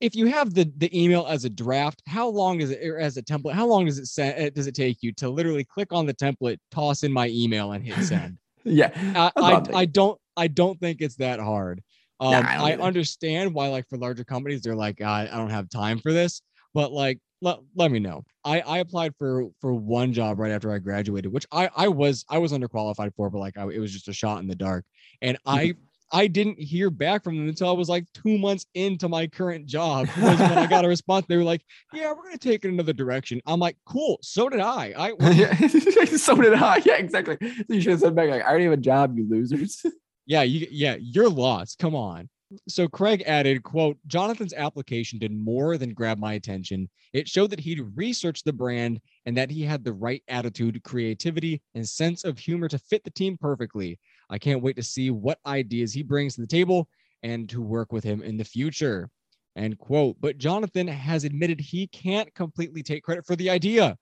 [0.00, 3.16] if you have the the email as a draft, how long is it or as
[3.16, 3.52] a template?
[3.52, 4.54] How long does it send?
[4.54, 7.84] Does it take you to literally click on the template, toss in my email, and
[7.84, 8.38] hit send?
[8.68, 8.90] Yeah.
[9.14, 11.84] I, I, I don't I don't think it's that hard.
[12.18, 15.50] Um, Nah, I I understand why like for larger companies they're like I, I don't
[15.50, 16.42] have time for this,
[16.74, 18.24] but like let, let me know.
[18.44, 22.24] I, I applied for for one job right after I graduated, which I I was
[22.28, 24.84] I was underqualified for, but like I, it was just a shot in the dark,
[25.22, 25.74] and I
[26.12, 29.66] I didn't hear back from them until I was like two months into my current
[29.66, 30.08] job.
[30.08, 31.26] When I got a response.
[31.26, 34.60] They were like, "Yeah, we're gonna take it another direction." I'm like, "Cool." So did
[34.60, 34.94] I.
[34.96, 36.82] I so did I.
[36.84, 37.36] Yeah, exactly.
[37.40, 39.84] So you should have said back like, I already have a job, you losers.
[40.26, 41.78] Yeah, you yeah, you're lost.
[41.78, 42.28] Come on.
[42.68, 46.88] So Craig added, quote, Jonathan's application did more than grab my attention.
[47.12, 51.60] It showed that he'd researched the brand and that he had the right attitude, creativity,
[51.74, 53.98] and sense of humor to fit the team perfectly.
[54.30, 56.88] I can't wait to see what ideas he brings to the table
[57.22, 59.08] and to work with him in the future.
[59.56, 60.16] End quote.
[60.20, 63.96] But Jonathan has admitted he can't completely take credit for the idea,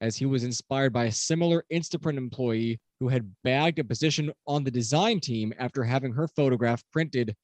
[0.00, 4.64] as he was inspired by a similar Instaprint employee who had bagged a position on
[4.64, 7.34] the design team after having her photograph printed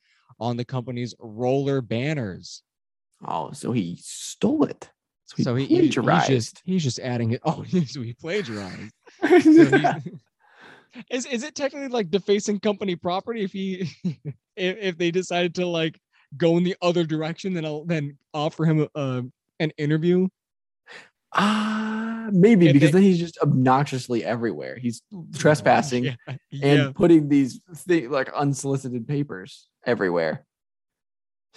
[0.41, 2.63] on the company's roller banners.
[3.27, 4.91] Oh, so he stole it.
[5.25, 6.29] So he so he, he- he's plagiarized.
[6.29, 7.41] just he's just adding it.
[7.45, 8.93] Oh, so he plagiarized.
[9.21, 9.29] So
[9.65, 10.03] he's-
[11.11, 15.67] is is it technically like defacing company property if he if, if they decided to
[15.67, 15.99] like
[16.37, 19.25] go in the other direction then I'll then offer him a, a
[19.61, 20.29] an interview?
[21.35, 24.77] Ah, maybe If because they- then he's just obnoxiously everywhere.
[24.79, 25.03] He's
[25.37, 26.15] trespassing Yeah,
[26.63, 30.45] and putting these thi- like unsolicited papers everywhere.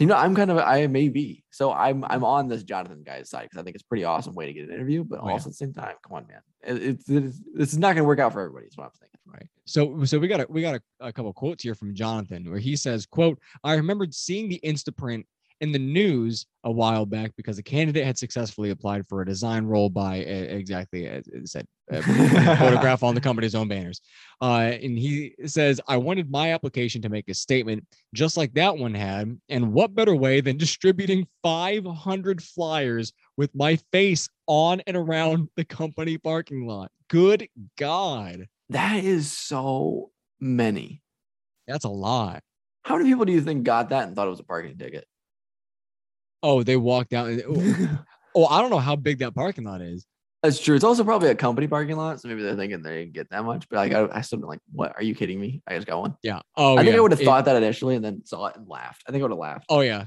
[0.01, 1.43] You know, I'm kind of I may be.
[1.51, 4.33] So I'm I'm on this Jonathan guy's side because I think it's a pretty awesome
[4.35, 5.33] way to get an interview, but Oh, yeah.
[5.33, 8.03] also at the same time, come on, man, it, it's, it's this is not going
[8.03, 8.65] to work out for everybody.
[8.67, 9.19] Is what I'm thinking.
[9.25, 9.47] Right.
[9.65, 12.59] So so we got a we got a, a couple quotes here from Jonathan where
[12.59, 15.23] he says, quote, I remembered seeing the Instaprint
[15.61, 19.63] in the news a while back because a candidate had successfully applied for a design
[19.63, 22.01] role by uh, exactly as it said uh,
[22.57, 24.01] photograph on the company's own banners.
[24.41, 28.75] Uh, and he says, I wanted my application to make a statement just like that
[28.75, 29.39] one had.
[29.49, 35.65] And what better way than distributing 500 flyers with my face on and around the
[35.65, 36.91] company parking lot?
[37.07, 37.47] Good
[37.77, 38.47] God.
[38.69, 41.01] That is so many.
[41.67, 42.41] That's a lot.
[42.83, 45.05] How many people do you think got that and thought it was a parking ticket?
[46.43, 47.27] Oh, they walked out.
[47.29, 47.43] And,
[48.35, 50.05] oh, I don't know how big that parking lot is.
[50.43, 50.75] That's true.
[50.75, 53.43] It's also probably a company parking lot, so maybe they're thinking they didn't get that
[53.43, 53.69] much.
[53.69, 54.93] But like, I, I still been like, "What?
[54.95, 55.61] Are you kidding me?
[55.67, 56.39] I just got one." Yeah.
[56.57, 56.97] Oh, I think yeah.
[56.97, 59.03] I would have It- thought that initially, and then saw it and laughed.
[59.07, 59.65] I think I would have laughed.
[59.69, 60.05] Oh yeah.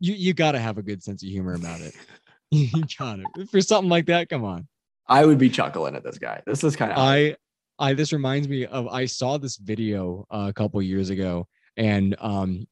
[0.00, 1.94] You you gotta have a good sense of humor about it.
[2.50, 3.48] you got it.
[3.50, 4.66] For something like that, come on.
[5.06, 6.42] I would be chuckling at this guy.
[6.46, 7.36] This is kind of I
[7.78, 12.16] I this reminds me of I saw this video uh, a couple years ago and
[12.20, 12.66] um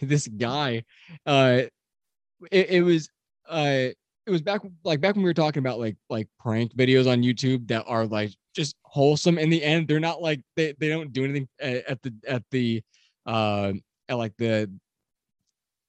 [0.00, 0.84] this guy
[1.26, 1.62] uh
[2.50, 3.08] it, it was
[3.48, 3.88] uh
[4.26, 7.22] it was back like back when we were talking about like like prank videos on
[7.22, 11.12] YouTube that are like just wholesome in the end they're not like they, they don't
[11.12, 12.82] do anything at, at the at the
[13.26, 13.72] uh
[14.08, 14.70] at like the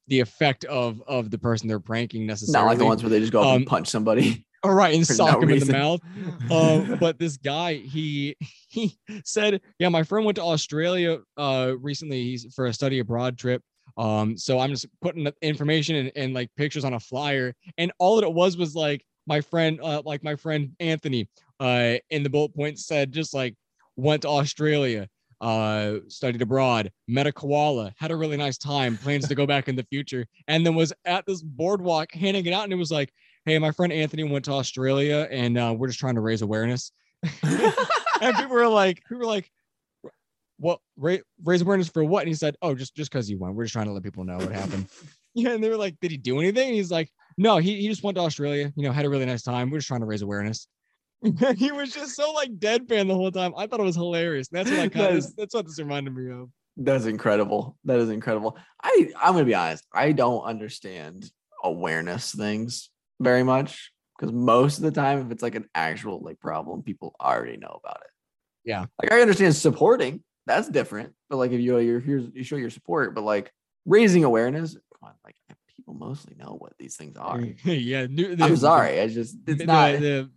[0.08, 3.20] the effect of of the person they're pranking necessarily not like the ones where they
[3.20, 4.46] just go up Um, and punch somebody.
[4.64, 6.02] all right and sock no him in the mouth
[6.52, 8.36] um, but this guy, he
[8.70, 12.24] he said, yeah, my friend went to Australia uh recently.
[12.24, 13.62] He's for a study abroad trip.
[14.02, 18.16] Um, so I'm just putting information and, and like pictures on a flyer, and all
[18.16, 22.30] that it was was like my friend, uh, like my friend Anthony, uh, in the
[22.30, 23.56] bullet point said just like
[23.96, 25.08] went to Australia,
[25.40, 29.70] uh, studied abroad, met a koala, had a really nice time, plans to go back
[29.70, 32.92] in the future, and then was at this boardwalk handing it out, and it was
[32.92, 33.14] like,
[33.46, 36.92] hey, my friend Anthony went to Australia, and uh, we're just trying to raise awareness.
[38.22, 39.52] And people were like, people were like,
[40.62, 42.22] what ra- raise awareness for what?
[42.22, 43.56] And he said, oh, just just because he went.
[43.56, 44.88] We're just trying to let people know what happened.
[45.34, 46.68] yeah, and they were like, did he do anything?
[46.68, 48.72] And he's like, no, he, he just went to Australia.
[48.76, 49.70] You know, had a really nice time.
[49.70, 50.68] We're just trying to raise awareness.
[51.58, 53.54] he was just so like deadpan the whole time.
[53.58, 54.50] I thought it was hilarious.
[54.52, 56.50] And that's what I kind of that's what this reminded me of.
[56.78, 57.78] That's incredible.
[57.86, 58.58] That is incredible.
[58.82, 59.86] I I'm gonna be honest.
[59.94, 61.30] I don't understand
[61.64, 66.40] awareness things very much because most of the time, if it's like an actual like
[66.40, 68.12] problem, people already know about it.
[68.64, 68.86] Yeah.
[69.02, 70.24] Like I understand supporting.
[70.48, 71.14] That's different.
[71.30, 73.52] But like if you you're here's you show your support, but like
[73.86, 75.36] raising awareness, come on, like
[75.76, 77.40] people mostly know what these things are.
[77.66, 79.00] yeah, new, I'm the- sorry.
[79.02, 80.00] I just it's the- not.
[80.00, 80.30] the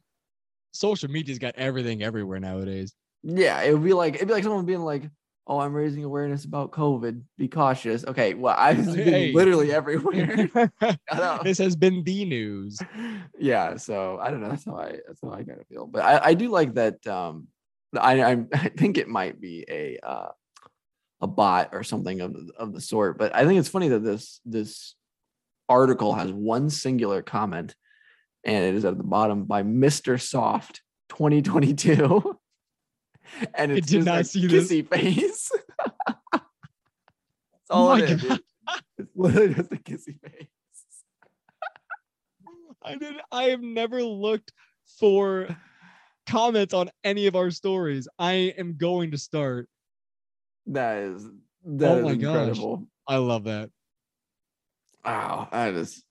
[0.72, 2.94] social media's got everything everywhere nowadays.
[3.22, 5.08] Yeah, it would be like it'd be like someone being like,
[5.46, 7.22] "Oh, I'm raising awareness about COVID.
[7.38, 9.32] Be cautious." Okay, well, I've been Hey.
[9.32, 10.50] literally everywhere.
[11.42, 12.78] This has been the news.
[13.38, 14.50] yeah, so I don't know.
[14.50, 15.86] That's how I that's how I kind of feel.
[15.86, 17.06] But I, I do like that.
[17.06, 17.48] Um,
[17.96, 20.28] I I'm, I think it might be a uh,
[21.20, 23.18] a bot or something of the, of the sort.
[23.18, 24.94] But I think it's funny that this this
[25.68, 27.74] article has one singular comment,
[28.44, 32.38] and it is at the bottom by Mister Soft 2022.
[33.54, 34.70] And I it's did just not a see this.
[34.70, 35.50] kissy face.
[36.32, 36.44] That's
[37.70, 38.20] Oh all my it is.
[38.22, 38.40] dude.
[38.98, 40.48] It's literally just a kissy face.
[42.84, 43.14] I did.
[43.32, 44.52] I have never looked
[45.00, 45.48] for
[46.26, 48.08] comments on any of our stories.
[48.18, 49.68] I am going to start.
[50.66, 51.24] That is
[51.66, 52.36] that Oh is my gosh.
[52.36, 52.86] incredible.
[53.06, 53.70] I love that.
[55.04, 56.02] Wow, that is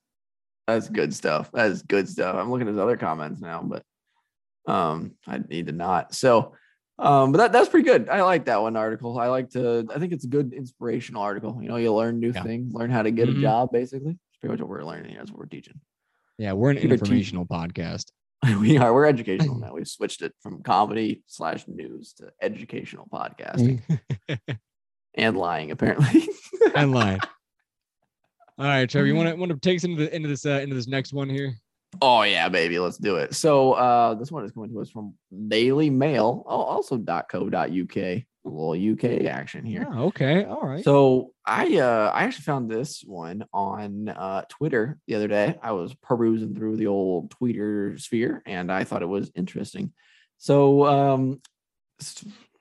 [0.67, 1.51] that's good stuff.
[1.51, 2.35] That is good stuff.
[2.35, 3.83] I'm looking at his other comments now, but
[4.71, 6.13] um I need to not.
[6.13, 6.53] So
[6.99, 8.07] um but that, that's pretty good.
[8.09, 9.17] I like that one article.
[9.19, 11.57] I like to I think it's a good inspirational article.
[11.61, 12.43] You know, you learn new Yeah.
[12.43, 13.39] things, learn how to get Mhm.
[13.39, 14.11] a job basically.
[14.13, 15.15] That's pretty much what we're learning.
[15.17, 15.79] That's what we're teaching.
[16.37, 18.11] Yeah, we're an a informational podcast.
[18.59, 19.73] we are we're educational now.
[19.73, 23.81] We've switched it from comedy slash news to educational podcasting
[25.15, 26.27] and lying, apparently.
[26.75, 27.19] and lying.
[28.57, 30.59] All right, Trevor, you want to want to take us into the into this uh,
[30.61, 31.55] into this next one here?
[32.01, 33.33] Oh yeah, baby, let's do it.
[33.35, 35.13] So uh this one is coming to us from
[35.47, 38.23] Daily Mail, oh, also .co.uk.
[38.45, 39.87] A little UK action here.
[39.89, 40.83] Yeah, okay, all right.
[40.83, 45.57] So I uh I actually found this one on uh Twitter the other day.
[45.61, 49.93] I was perusing through the old Twitter sphere and I thought it was interesting.
[50.39, 51.41] So um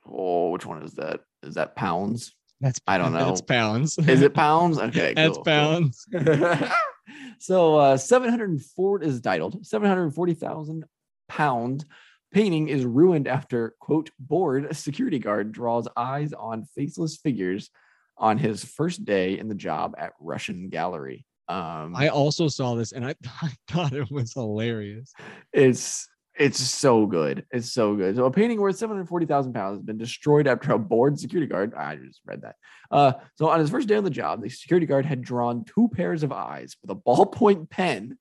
[0.07, 1.21] oh which one is that?
[1.43, 2.33] Is that pounds?
[2.61, 3.47] that's I don't That's know.
[3.47, 3.99] pounds.
[3.99, 4.79] Is it pounds?
[4.79, 5.15] Okay.
[5.15, 5.45] That's cool, cool.
[5.45, 6.07] pounds.
[7.41, 10.85] so uh 704 is titled 740,000
[11.29, 11.85] pound
[12.33, 17.71] painting is ruined after quote bored security guard draws eyes on faceless figures
[18.19, 21.27] on his first day in the job at Russian gallery.
[21.49, 25.13] Um I also saw this and I, I thought it was hilarious.
[25.53, 27.45] it's it's so good.
[27.51, 28.17] It's so good.
[28.17, 31.75] So a painting worth 740,000 pounds has been destroyed after a bored security guard.
[31.75, 32.57] I just read that.
[32.91, 35.89] Uh, so on his first day on the job, the security guard had drawn two
[35.93, 38.19] pairs of eyes with a ballpoint pen.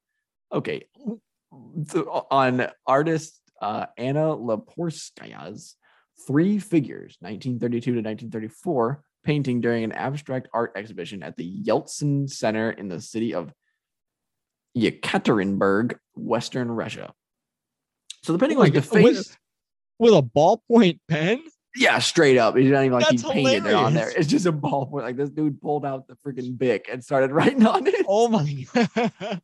[0.52, 0.86] Okay.
[1.52, 5.76] On artist uh, Anna Leporskaya's
[6.28, 12.71] three figures, 1932 to 1934, painting during an abstract art exhibition at the Yeltsin Center
[12.71, 13.54] in the city of
[14.78, 17.13] Yekaterinburg, Western Russia.
[18.24, 19.38] So the painting was God, with- defaced.
[20.00, 21.43] With a ballpoint pen?
[21.76, 22.58] Yeah, straight up.
[22.58, 24.10] It's not even like That's he painted it on there.
[24.10, 25.04] It's just a ballpoint.
[25.04, 28.04] Like this dude pulled out the freaking bic and started writing on it.
[28.10, 29.41] oh my god.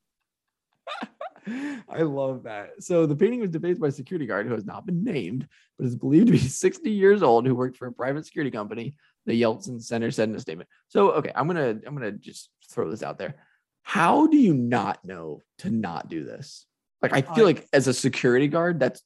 [1.90, 2.84] I love that.
[2.84, 5.88] So the painting was defaced by a security guard who has not been named, but
[5.88, 8.96] is believed to be 60 years old, who worked for a private security company.
[9.26, 10.70] The Yeltsin Center said in a statement.
[10.88, 13.36] So okay, I'm gonna I'm gonna just throw this out there.
[13.84, 16.66] How do you not know to not do this?
[17.02, 19.02] Like I feel like as a security guard, that's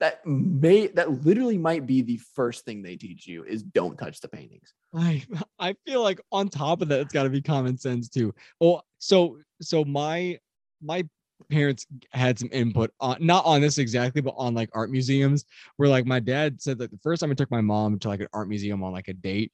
[0.00, 4.20] that may that literally might be the first thing they teach you is don't touch
[4.20, 4.74] the paintings.
[4.92, 5.24] I
[5.60, 8.34] I feel like on top of that, it's got to be common sense too.
[8.60, 10.38] Oh, so so my
[10.82, 11.08] my
[11.48, 15.44] parents had some input on not on this exactly, but on like art museums.
[15.76, 18.20] Where like my dad said that the first time I took my mom to like
[18.20, 19.52] an art museum on like a date,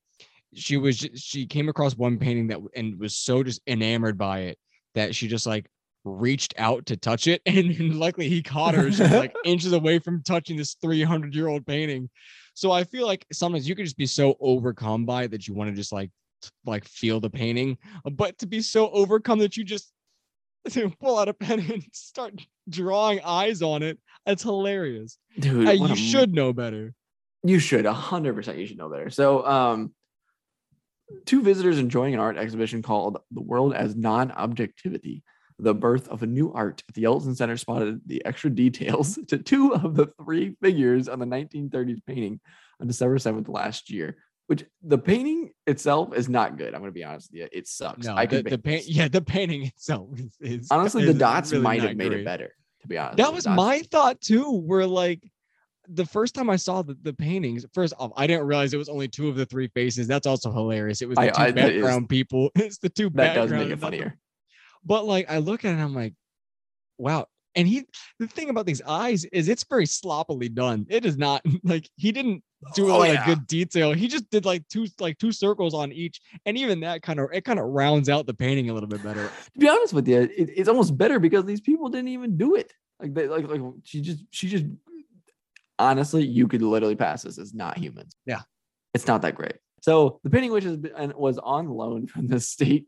[0.55, 4.41] she was ju- she came across one painting that and was so just enamored by
[4.41, 4.59] it
[4.95, 5.69] that she just like
[6.05, 9.99] reached out to touch it and, luckily he caught her she was like inches away
[9.99, 12.09] from touching this 300 year old painting
[12.55, 15.55] so i feel like sometimes you could just be so overcome by it that you
[15.55, 16.11] want to just like
[16.65, 17.77] like feel the painting
[18.13, 19.93] but to be so overcome that you just
[21.01, 22.35] pull out a pen and start
[22.69, 26.95] drawing eyes on it that's hilarious Dude, Hey, you a- should know better
[27.45, 28.59] You should, hundred percent.
[28.59, 29.11] You should know better.
[29.11, 29.95] So, um,
[31.25, 35.23] two visitors enjoying an art exhibition called "The World as Non-Objectivity:
[35.61, 39.39] The Birth of a New Art" at the Yeltsin Center spotted the extra details to
[39.39, 42.41] two of the three figures on the 1930s painting
[42.81, 44.17] on December 7th last year.
[44.49, 46.75] Which the painting itself is not good.
[46.75, 47.49] I'm going to be honest with you.
[47.53, 48.07] It sucks.
[48.07, 51.19] no I the, could the paint yeah the painting itself is, is honestly, the is
[51.19, 52.21] dots really might have made great.
[52.21, 52.53] it better.
[52.81, 55.23] To be honest, that was my thought too where like
[55.91, 58.91] the first time i saw the, the paintings first off i didn't realize it was
[58.91, 61.51] only two of the three faces that's also hilarious it was the I- two I-
[61.53, 64.19] that is- background people it's the two That does make it and not the- funnier.
[64.85, 66.13] but like i look at it and i'm like
[66.99, 67.27] wow
[67.59, 67.85] and he
[68.19, 72.11] the thing about these eyes is it's very sloppily done it is not like he
[72.13, 72.43] didn't
[72.75, 73.21] do oh, a Oh, lot yeah.
[73.21, 76.81] of good detail he just did like two like two circles on each and even
[76.81, 79.59] that kind of it kind of rounds out the painting a little bit better to
[79.59, 82.73] be honest with you, it, it's almost better because these people didn't even do it.
[83.01, 84.65] Like they like like she just she just
[85.79, 88.15] honestly, you could literally pass this as not humans.
[88.27, 88.41] Yeah.
[88.95, 89.57] it's not that great.
[89.83, 92.87] So the painting, which has been and was on loan from the state,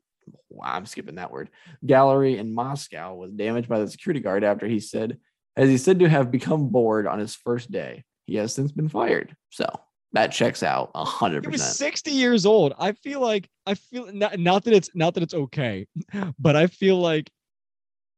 [0.48, 1.50] wow, I'm skipping that word,
[1.84, 5.18] gallery in Moscow, was damaged by the security guard after he said,
[5.56, 8.04] as he said to have become bored on his first day.
[8.26, 9.34] He has since been fired.
[9.50, 9.66] So
[10.12, 11.76] that checks out a hundred He was percent.
[11.76, 12.74] 60 years old.
[12.78, 15.86] I feel like I feel not, not that it's not that it's okay,
[16.38, 17.30] but I feel like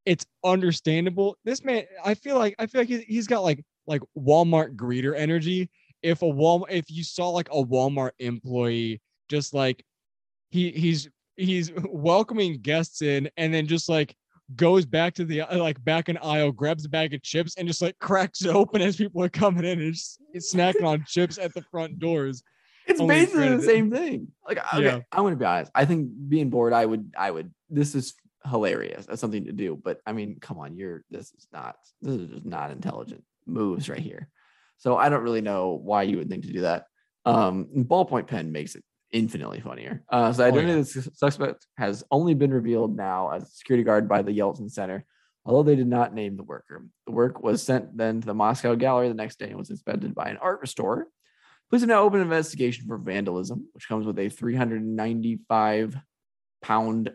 [0.04, 1.36] it's understandable.
[1.44, 5.16] This man, I feel like I feel like he's, he's got like like Walmart greeter
[5.16, 5.70] energy.
[6.02, 9.84] If a Walmart, if you saw like a Walmart employee, just like
[10.50, 14.14] he he's he's welcoming guests in, and then just like
[14.56, 17.66] goes back to the uh, like back an aisle, grabs a bag of chips, and
[17.66, 21.38] just like cracks it open as people are coming in and just snacking on chips
[21.38, 22.42] at the front doors.
[22.86, 24.28] It's basically the same thing.
[24.46, 25.00] Like, okay, Yeah.
[25.12, 25.70] I'm gonna be honest.
[25.74, 27.52] I think being bored, I would, I would.
[27.70, 28.14] This is
[28.44, 29.06] hilarious.
[29.06, 29.80] That's something to do.
[29.82, 31.04] But I mean, come on, you're.
[31.10, 31.76] This is not.
[32.00, 34.28] This is just not intelligent moves right here.
[34.78, 36.86] So I don't really know why you would think to do that.
[37.24, 40.02] Um, ballpoint pen makes it infinitely funnier.
[40.10, 40.78] Uh, so Oh, identity yeah.
[40.78, 44.70] of the suspect has only been revealed now as a security guard by the Yeltsin
[44.70, 45.04] Center.
[45.44, 48.74] Although they did not name the worker, the work was sent then to the Moscow
[48.76, 51.08] gallery the next day and was inspected by an art restorer.
[51.68, 55.96] Police have now opened an investigation for vandalism, which comes with a 395
[56.60, 57.10] pound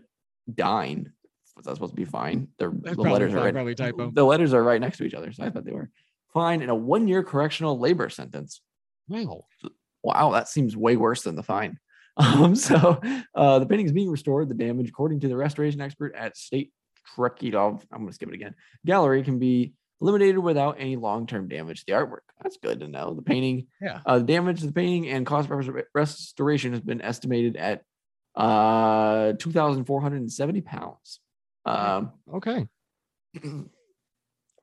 [0.54, 1.14] dine.
[1.56, 2.50] Was that supposed to be fine?
[2.60, 3.78] The, letters are right.
[3.78, 4.12] typo.
[4.12, 5.90] The letters are right next to each other, so I thought they were
[6.34, 8.62] fine and a one-year correctional labor sentence.
[9.08, 9.46] Wow.
[10.04, 11.80] Wow, that seems way worse than the fine.
[12.38, 13.00] Um, so
[13.36, 14.50] uh, the painting is being restored.
[14.50, 16.72] The damage, according to the restoration expert at State
[17.16, 18.56] Tretyakov, I'm going to skip it again.
[18.86, 22.22] Gallery can be eliminated without any long-term damage to the artwork.
[22.42, 23.14] That's good to know.
[23.14, 24.02] The painting, Yeah.
[24.06, 27.84] uh, the damage to the painting and cost of restoration has been estimated at
[28.36, 31.20] uh 2,470 pounds.
[31.66, 32.68] Um, Okay.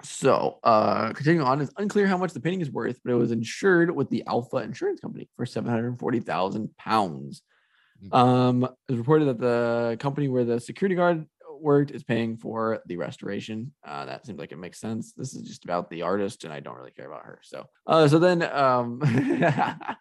[0.04, 3.32] so, uh, continuing on, it's unclear how much the painting is worth, but it was
[3.32, 7.42] insured with the Alpha Insurance Company for seven hundred forty thousand pounds.
[8.04, 8.14] Mm.
[8.14, 11.26] Um, it was reported that the company where the security guard
[11.60, 13.72] worked is paying for the restoration.
[13.86, 15.12] Uh, that seems like it makes sense.
[15.12, 17.40] This is just about the artist, and I don't really care about her.
[17.42, 19.96] So, uh, so then, um, the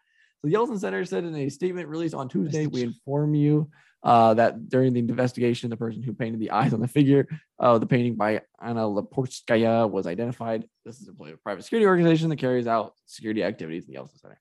[0.46, 3.70] Yeltsin Center said in a statement released on Tuesday, we inform you
[4.04, 7.28] uh, that during the investigation, the person who painted the eyes on the figure
[7.60, 10.68] uh, the painting by Anna Leporskaya was identified.
[10.86, 14.20] This is a of private security organization that carries out security activities in the Yeltsin
[14.20, 14.40] Center.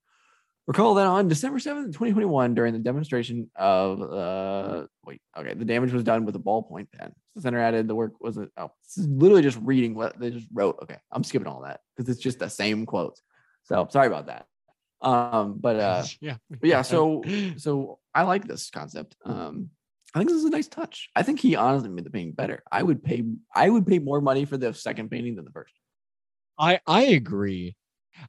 [0.66, 5.92] Recall that on December 7th, 2021, during the demonstration of uh wait, okay, the damage
[5.92, 7.12] was done with a ballpoint pen.
[7.34, 10.48] The center added the work was oh, this is literally just reading what they just
[10.52, 10.78] wrote.
[10.82, 13.22] Okay, I'm skipping all that because it's just the same quotes.
[13.64, 14.46] So sorry about that.
[15.02, 16.82] Um, but uh, yeah, yeah.
[16.82, 17.22] So
[17.56, 19.16] so I like this concept.
[19.24, 19.70] Um,
[20.14, 21.08] I think this is a nice touch.
[21.16, 22.62] I think he honestly made the painting better.
[22.70, 23.24] I would pay
[23.54, 25.74] I would pay more money for the second painting than the first.
[26.58, 27.76] I I agree.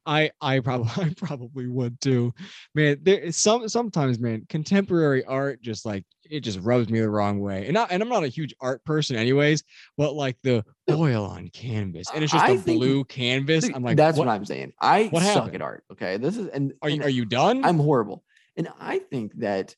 [0.06, 2.32] I I probably I probably would too.
[2.74, 7.10] Man, there is some sometimes, man, contemporary art just like it just rubs me the
[7.10, 7.66] wrong way.
[7.68, 9.62] And I, and I'm not a huge art person anyways,
[9.98, 13.68] but like the oil on canvas and it's just I a think- blue canvas.
[13.74, 14.72] I'm like, that's what, what, I'm saying.
[14.80, 15.54] I what suck happened?
[15.56, 15.84] at art.
[15.92, 17.64] Okay, this is and are you and are you done?
[17.64, 18.24] I'm horrible,
[18.56, 19.74] and I think that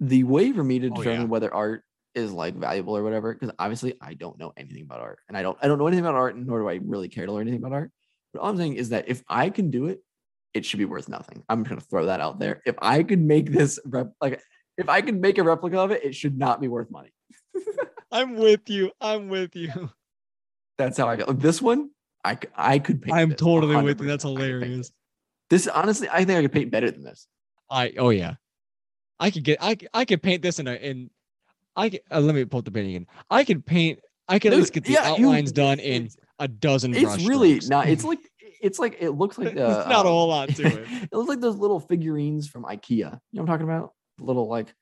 [0.00, 1.26] the way for me to Oh, determine yeah.
[1.26, 1.84] whether art
[2.14, 5.42] is like valuable or whatever, because obviously I don't know anything about art, and I
[5.42, 7.60] don't I don't know anything about art, nor do I really care to learn anything
[7.64, 7.90] about art.
[8.32, 10.00] But all I'm saying is that if I can do it,
[10.54, 11.42] it should be worth nothing.
[11.48, 12.62] I'm gonna throw that out there.
[12.66, 14.42] If I could make this rep, like
[14.76, 17.12] if I could make a replica of it, it should not be worth money.
[18.12, 18.90] I'm with you.
[19.00, 19.90] I'm with you.
[20.78, 21.32] That's how I feel.
[21.34, 21.90] This one,
[22.24, 23.16] I I could paint.
[23.16, 24.06] I'm totally with you.
[24.06, 24.08] 100%.
[24.08, 24.92] That's I could paint hilarious.
[25.50, 25.66] This.
[25.66, 27.26] honestly, I think I could paint better than this.
[27.70, 28.34] I oh yeah.
[29.20, 31.10] I could get I I could paint this in a in
[31.76, 33.06] I could, uh, let me pull up the painting again.
[33.30, 36.48] I could paint I could at least get the yeah, you- outlines done in a
[36.48, 37.68] dozen It's brush really strokes.
[37.68, 37.88] not.
[37.88, 38.20] It's like
[38.60, 40.86] it's like it looks like There's uh, not a um, whole lot to it.
[41.04, 42.90] it looks like those little figurines from IKEA.
[42.90, 43.92] You know what I'm talking about?
[44.18, 44.74] The little like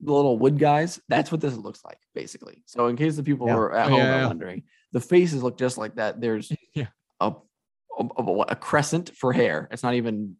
[0.00, 1.00] the little wood guys.
[1.08, 2.62] That's what this looks like, basically.
[2.66, 3.54] So in case the people Yeah.
[3.54, 4.26] who are at Oh, home yeah, are yeah.
[4.28, 6.20] wondering, the faces look just like that.
[6.20, 6.86] There's Yeah.
[7.20, 7.32] a,
[7.98, 9.68] a, a, a crescent for hair.
[9.72, 10.36] It's not even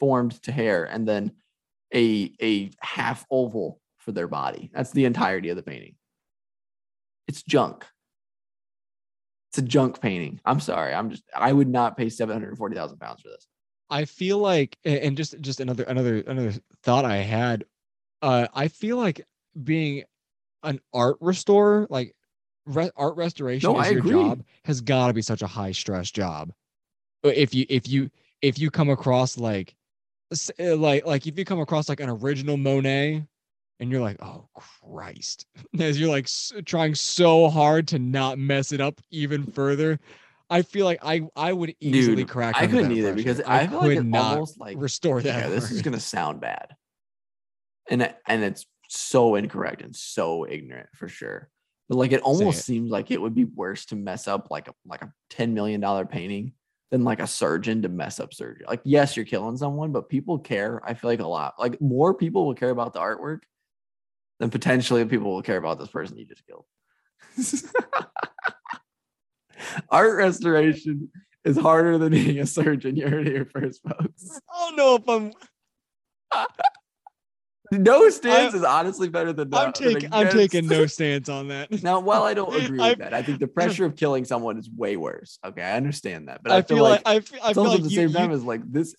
[0.00, 1.32] formed to hair, and then
[1.94, 4.70] a a half oval for their body.
[4.72, 5.96] That's the entirety of the painting.
[7.28, 7.84] It's junk.
[9.56, 10.38] It's a junk painting.
[10.44, 10.92] I'm sorry.
[10.92, 11.22] I'm just.
[11.34, 13.48] I would not pay seven hundred forty thousand pounds for this.
[13.88, 16.52] I feel like and just just another another another
[16.82, 17.64] thought I had.
[18.20, 19.26] Uh I feel like
[19.64, 20.04] being
[20.62, 22.14] an art restorer, like
[22.66, 24.10] re- art restoration No, is I your agree.
[24.10, 26.52] job, has got to be such a high stress job.
[27.22, 28.10] If you if you
[28.42, 29.74] if you come across like
[30.58, 33.24] like like if you come across like an original Monet
[33.80, 35.46] and you're like, "Oh Christ."
[35.80, 36.28] As you're like
[36.64, 39.98] trying so hard to not mess it up even further.
[40.48, 42.54] I feel like I I would easily Dude, crack.
[42.56, 43.16] I couldn't either pressure.
[43.16, 45.42] because I, feel like could it not almost like restore that.
[45.42, 46.76] yeah, this is gonna sound bad,
[47.90, 51.50] and and it's so incorrect and so ignorant for sure.
[51.88, 52.62] But like it almost it.
[52.62, 55.80] seems like it would be worse to mess up like a like a ten million
[55.80, 56.52] dollar painting
[56.90, 58.64] than like a surgeon to mess up surgery.
[58.68, 60.80] Like yes, you're killing someone, but people care.
[60.84, 61.54] I feel like a lot.
[61.58, 63.40] Like more people will care about the artwork
[64.38, 66.64] than potentially people will care about this person you just killed.
[69.90, 71.10] Art restoration
[71.44, 72.96] is harder than being a surgeon.
[72.96, 74.40] You heard it here first, folks.
[74.52, 75.32] I don't know if I'm.
[77.72, 79.58] No stance is honestly better than no.
[79.58, 80.12] I'm taking.
[80.12, 81.70] I'm taking no stance on that.
[81.82, 84.58] Now, while I don't agree with I've- that, I think the pressure of killing someone
[84.58, 85.38] is way worse.
[85.44, 87.40] Okay, I understand that, but I, I, feel like, I feel.
[87.42, 88.94] I feel like at the you, same you- time as like this.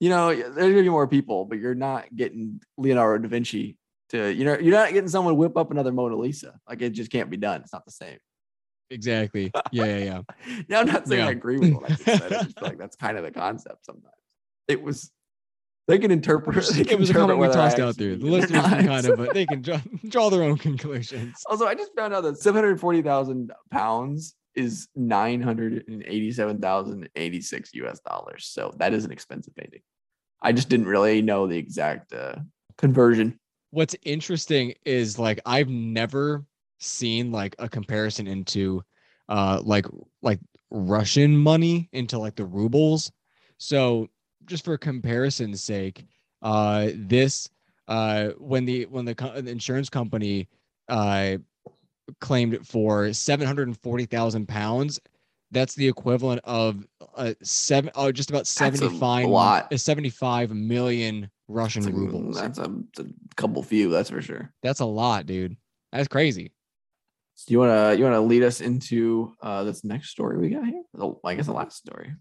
[0.00, 3.76] You know, there's gonna be more people, but you're not getting Leonardo da Vinci
[4.14, 4.32] to.
[4.32, 6.58] You know, you're not getting someone to whip up another Mona Lisa.
[6.68, 7.60] Like it just can't be done.
[7.62, 8.18] It's not the same.
[8.90, 9.50] exactly.
[9.72, 10.20] Yeah, yeah, yeah.
[10.68, 11.28] Now, I'm not saying Yeah.
[11.28, 12.22] I agree with what I just said.
[12.22, 13.84] I just feel like that's kind of the concept.
[13.84, 14.14] Sometimes
[14.68, 15.10] it was.
[15.86, 16.56] They can interpret.
[16.74, 18.16] They it can was a comment we tossed out there.
[18.16, 21.34] The it listeners can kind of, but they can draw, draw their own conclusions.
[21.50, 28.46] Also, I just found out that 740,000 pounds is 987,086 US dollars.
[28.46, 29.82] So that is an expensive painting.
[30.40, 32.36] I just didn't really know the exact uh,
[32.78, 33.38] conversion.
[33.74, 36.44] What's interesting is like I've never
[36.78, 38.84] seen like a comparison into,
[39.28, 39.84] uh, like
[40.22, 40.38] like
[40.70, 43.10] Russian money into like the rubles.
[43.58, 44.08] So
[44.46, 46.04] just for comparison's sake,
[46.40, 47.50] uh, this
[47.88, 50.48] uh, when the when the, co- the insurance company
[50.88, 51.38] uh,
[52.20, 55.00] claimed it for seven hundred and forty thousand pounds,
[55.50, 59.72] that's the equivalent of a seven, oh, just about a seventy five lot.
[59.72, 64.52] uh, seventy five million Russian That's a, that's a, a couple few, that's for sure.
[64.62, 65.56] That's a lot, dude.
[65.92, 66.52] That's crazy.
[67.34, 70.82] So you wanna you wanna lead us into uh, this next story we got here?
[70.94, 72.14] The- I guess the last story.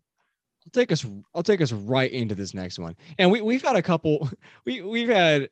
[0.66, 1.06] I'll take us.
[1.36, 2.96] I'll take us right into this next one.
[3.18, 4.30] And we we've had a couple.
[4.66, 5.50] We we've had.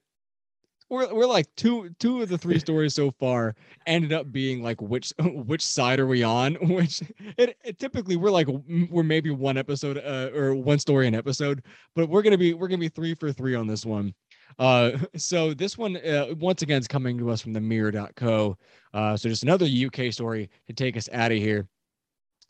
[0.92, 3.56] We're, we're like two two of the three stories so far
[3.88, 6.56] ended up being like which which side are we on?
[6.62, 7.02] Which
[7.38, 8.48] it, it typically we're like
[8.90, 11.64] we're maybe one episode uh, or one story an episode
[11.96, 14.14] but we're gonna be we're gonna be three for three on this one.
[14.60, 18.58] Uh so this one uh, once again is coming to us from the mirror.co
[18.94, 21.70] uh so just another uk story to take us out of here.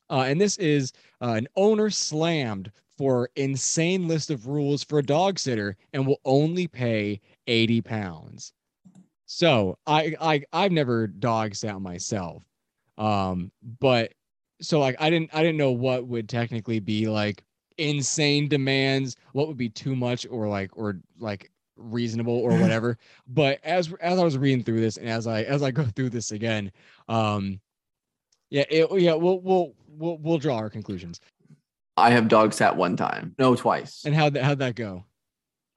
[0.09, 5.03] Uh, and this is uh, an owner slammed for insane list of rules for a
[5.03, 8.53] dog sitter and will only pay 80 pounds.
[9.25, 12.43] So I I I've never dog sat myself.
[12.97, 14.13] Um, but
[14.61, 17.43] so like I didn't I didn't know what would technically be like
[17.77, 22.97] insane demands, what would be too much or like or like reasonable or whatever.
[23.27, 26.09] but as as I was reading through this and as I as I go through
[26.09, 26.71] this again,
[27.07, 27.59] um
[28.49, 31.21] yeah, it, yeah, we'll we'll we'll we'll draw our conclusions.
[31.95, 33.33] I have dog sat one time.
[33.39, 34.03] No, twice.
[34.05, 35.05] And how'd that how'd that go?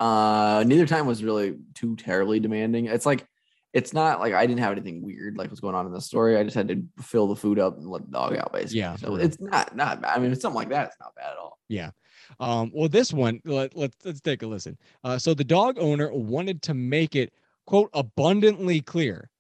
[0.04, 2.86] Uh neither time was really too terribly demanding.
[2.86, 3.26] It's like
[3.72, 6.36] it's not like I didn't have anything weird like what's going on in the story.
[6.36, 8.80] I just had to fill the food up and let the dog out basically.
[8.80, 10.16] Yeah, So it's not not bad.
[10.16, 10.88] I mean, it's something like that.
[10.88, 11.58] It's not bad at all.
[11.68, 11.90] Yeah.
[12.38, 14.78] Um, well, this one, let, let's let's take a listen.
[15.02, 17.32] Uh, so the dog owner wanted to make it
[17.66, 19.30] quote abundantly clear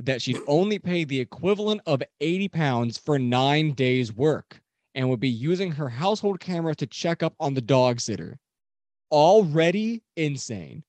[0.00, 4.60] that she'd only pay the equivalent of 80 pounds for nine days work
[4.94, 8.38] and would be using her household camera to check up on the dog sitter.
[9.10, 10.84] Already insane.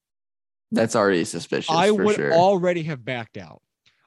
[0.71, 2.33] That's already suspicious I would sure.
[2.33, 3.61] already have backed out.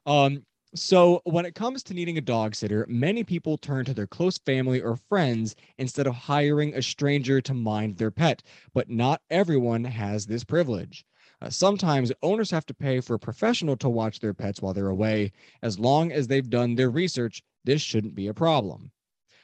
[0.07, 0.45] Um,
[0.75, 4.39] so when it comes to needing a dog sitter, many people turn to their close
[4.39, 8.43] family or friends instead of hiring a stranger to mind their pet.
[8.73, 11.05] But not everyone has this privilege.
[11.43, 14.89] Uh, sometimes owners have to pay for a professional to watch their pets while they're
[14.89, 15.33] away.
[15.63, 18.93] As long as they've done their research, this shouldn't be a problem.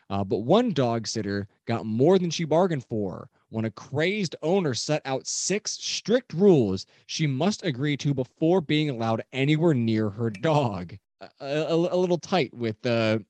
[0.09, 4.75] Uh, but one dog sitter got more than she bargained for when a crazed owner
[4.75, 10.31] set out six strict rules she must agree to before being allowed anywhere near her
[10.31, 10.95] dog.
[11.21, 13.25] A, a- a little tight with the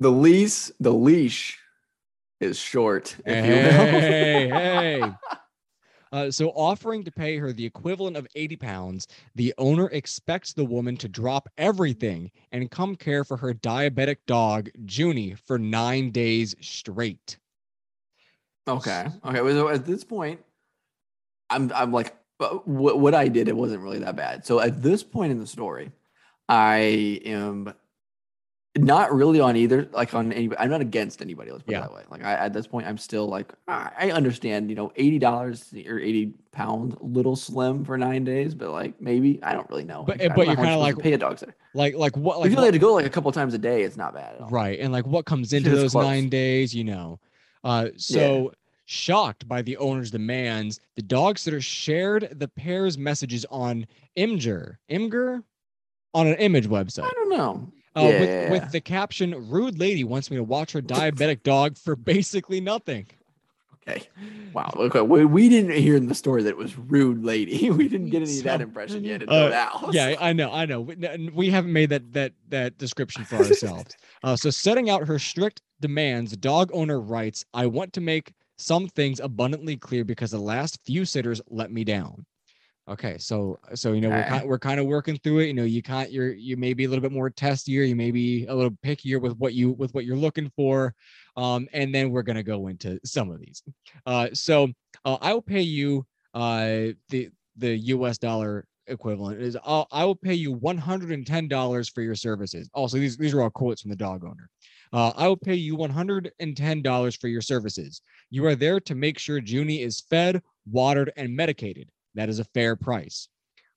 [0.00, 1.58] the leash, the leash
[2.40, 3.16] is short.
[3.24, 5.12] If you hey, hey.
[6.12, 10.64] Uh, so, offering to pay her the equivalent of 80 pounds, the owner expects the
[10.64, 16.54] woman to drop everything and come care for her diabetic dog, Junie, for nine days
[16.60, 17.38] straight.
[18.68, 19.06] Okay.
[19.24, 19.40] Okay.
[19.42, 20.40] well, So at this point,
[21.50, 24.44] I'm I'm like, what what I did, it wasn't really that bad.
[24.46, 25.92] So at this point in the story,
[26.48, 27.72] I am
[28.78, 30.50] not really on either, like on any.
[30.58, 31.50] I'm not against anybody.
[31.50, 31.78] Let's put Yeah.
[31.78, 32.02] it that way.
[32.10, 34.68] Like I, at this point, I'm still like, I understand.
[34.68, 39.38] You know, eighty dollars or eighty pounds, little slim for nine days, but like maybe
[39.42, 40.02] I don't really know.
[40.02, 41.54] But- Like, but you're kinda like- pay a dog sitter.
[41.72, 42.40] Like, like what?
[42.40, 44.34] Like, if you had to go like a couple times a day, it's not bad
[44.34, 44.48] at all.
[44.50, 46.04] right and like what comes into those close.
[46.04, 47.18] nine days you know
[47.66, 48.52] uh so
[48.86, 53.84] shocked by the owner's demands the dog sitter shared the pair's messages on
[54.16, 55.42] imgur imgur
[56.14, 57.72] on an image website I don't know.
[57.96, 58.50] uh, with, Yeah.
[58.52, 63.06] with the caption rude lady wants me to watch her diabetic dog for basically nothing
[63.88, 64.08] Okay.
[64.52, 64.72] Wow.
[64.76, 65.00] Okay.
[65.00, 67.70] We, we didn't hear in the story that it was rude lady.
[67.76, 69.88] We didn't get any of that impression yet uh, until now.
[69.92, 73.94] yeah i know i know we, we haven't made that that that description for ourselves
[74.22, 78.88] uh, so setting out her strict demands dog owner writes i want to make some
[78.88, 82.24] things abundantly clear because the last few sitters let me down
[82.88, 85.64] okay so so you know we're kind, we're kind of working through it you know
[85.64, 88.54] you can't you're you may be a little bit more testier you may be a
[88.54, 90.94] little pickier with what you with what you're looking for
[91.36, 93.62] um and then we're going to go into some of these
[94.06, 94.68] uh so
[95.04, 100.14] uh, i will pay you uh the the us dollar equivalent is I'll, I will
[100.14, 102.70] pay you $110 for your services.
[102.72, 104.48] Also, these, these are all quotes from the dog owner.
[104.92, 108.00] Uh, I will pay you $110 for your services.
[108.30, 111.90] You are there to make sure Junie is fed, watered, and medicated.
[112.16, 113.28] That is a fair price.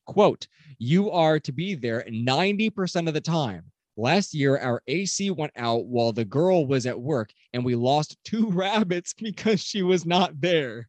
[0.06, 0.48] Quote,
[0.80, 3.66] you are to be there 90% of the time.
[3.96, 8.18] Last year, our AC went out while the girl was at work, and we lost
[8.24, 10.88] two rabbits because she was not there.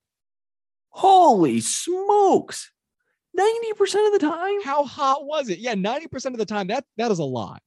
[0.91, 2.71] Holy smokes.
[3.39, 4.63] 90% of the time?
[4.63, 5.59] How hot was it?
[5.59, 6.69] Yeah, 90% of the time.
[6.69, 7.61] That that is a lot.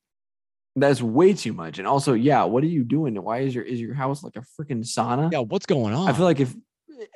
[0.76, 1.78] That's way too much.
[1.78, 3.16] And also, yeah, what are you doing?
[3.22, 5.32] Why is your is your house like a freaking sauna?
[5.32, 6.10] Yeah, what's going on?
[6.10, 6.54] I feel like if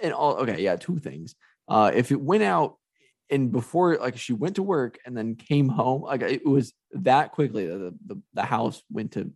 [0.02, 1.36] and all okay, yeah, two things.
[1.68, 2.78] Uh if it went out
[3.30, 7.32] and before like she went to work and then came home, like it was that
[7.34, 9.32] quickly that the, the, the house went to,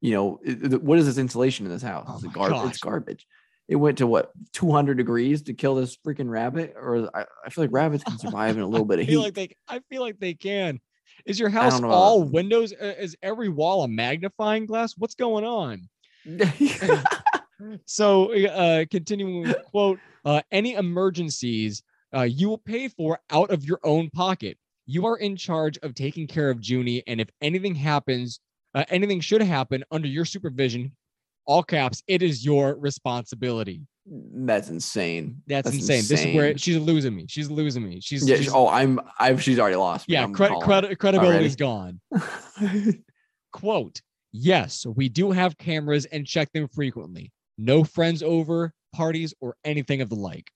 [0.00, 2.06] you know, it- it- what is this insulation in this house?
[2.08, 3.26] Oh It's, gar- it's garbage.
[3.68, 7.62] It went to what 200 degrees to kill this freaking rabbit, or I, I feel
[7.62, 9.24] like rabbits can survive in a little bit I of feel heat.
[9.26, 10.80] like they I feel like they can.
[11.24, 12.72] Is your house all windows?
[12.72, 14.94] Uh, Is every wall a magnifying glass?
[14.98, 15.88] What's going on?
[17.86, 21.82] So, uh, continuing with quote, uh, any emergencies
[22.14, 24.58] uh, you will pay for out of your own pocket.
[24.86, 28.40] You are in charge of taking care of Junie, and if anything happens,
[28.74, 30.92] uh, anything should happen under your supervision,
[31.46, 33.82] all caps, it is your responsibility.
[34.06, 35.42] That's insane.
[35.46, 36.04] That's, insane.
[36.08, 37.26] This is where she's losing me.
[37.28, 38.00] She's losing me.
[38.00, 38.36] She's, yeah.
[38.36, 38.98] she's- Oh, I'm.
[39.20, 39.42] I've.
[39.42, 40.08] She's already lost.
[40.08, 40.14] me.
[40.14, 40.24] yeah.
[40.24, 42.00] I'm Credit, calling credit, credibility's already.
[42.10, 43.04] gone.
[43.52, 44.00] quote
[44.32, 50.00] yes we do have cameras and check them frequently no friends over parties or anything
[50.00, 50.50] of the like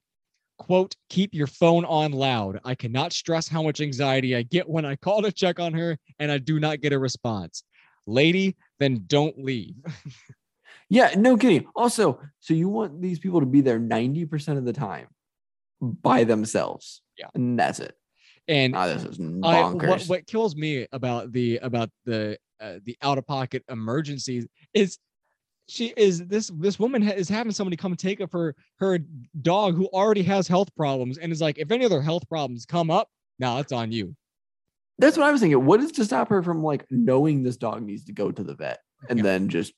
[0.59, 4.85] quote keep your phone on loud i cannot stress how much anxiety i get when
[4.85, 7.65] i call to check on her and i do not get a response
[8.07, 9.75] lady then don't leave
[10.91, 11.67] Yeah, no kidding.
[11.75, 15.07] Also, so you want these people to be there 90% of the time
[15.81, 17.01] by themselves.
[17.19, 17.29] Yeah.
[17.35, 17.95] And that's it.
[18.49, 19.89] And Ah, this is I, bonkers.
[19.89, 24.99] what, what kills me about the about the uh, the out of pocket emergencies is
[25.69, 28.99] she is this this woman ha- is having somebody come take up her her
[29.43, 32.91] dog who already has health problems and is like if any other health problems come
[32.91, 33.09] up
[33.39, 34.15] now it's on you
[34.99, 35.65] That's what I was thinking.
[35.65, 38.55] What is to stop her from like knowing this dog needs to go to the
[38.55, 39.23] vet and Yeah.
[39.25, 39.73] then just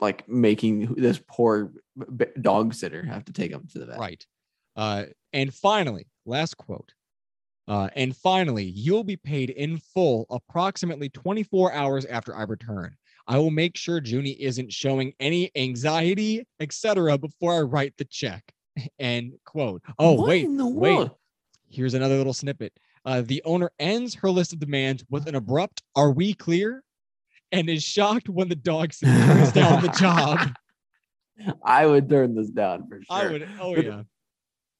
[0.00, 1.72] like making this poor
[2.16, 3.98] b- dog sitter have to take him to the vet?
[3.98, 4.24] right
[4.76, 6.94] uh and finally last quote
[7.68, 12.96] uh and finally you'll be paid in full approximately 24 hours after i return
[13.26, 18.42] i will make sure junie isn't showing any anxiety etc before i write the check
[18.98, 21.10] and quote oh What wait in the wait world?
[21.70, 22.72] here's another little snippet
[23.04, 26.82] uh the owner ends her list of demands with an abrupt are we clear
[27.52, 30.38] and is shocked when the dog turns down the job
[31.64, 33.04] I would turn this down for sure.
[33.08, 34.02] i would oh But- yeah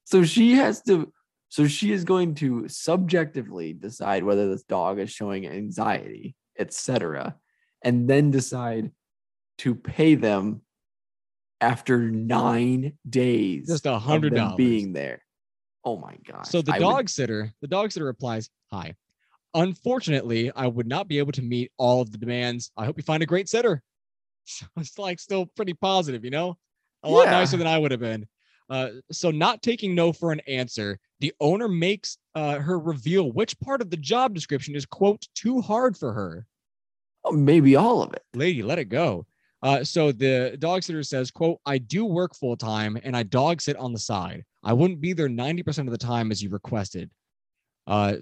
[0.05, 1.11] So she has to.
[1.49, 7.35] So she is going to subjectively decide whether this dog is showing anxiety, etc.,
[7.83, 8.91] and then decide
[9.59, 10.61] to pay them
[11.59, 13.67] after nine days.
[13.67, 14.55] Just a hundred dollars.
[14.57, 15.21] being there.
[15.83, 16.45] Oh my god!
[16.47, 18.95] So the I dog would- sitter, the dog sitter replies, "Hi.
[19.53, 22.71] Unfortunately, I would not be able to meet all of the demands.
[22.77, 23.81] I hope you find a great sitter."
[24.43, 26.57] So it's like still pretty positive, you know,
[27.03, 27.31] a lot Yeah.
[27.31, 28.27] nicer than I would have been.
[28.71, 33.57] Uh, so not taking no for an answer, the owner makes uh, her reveal which
[33.59, 36.47] part of the job description is quote too hard for her.
[37.23, 38.23] Oh, maybe all of it.
[38.33, 39.25] Lady, let it go.
[39.63, 43.61] Uh, so the dog sitter says, quote, I do work full time and I dog
[43.61, 44.43] sit on the side.
[44.63, 47.11] I wouldn't be there 90% of the time as you requested.
[47.85, 48.15] Uh,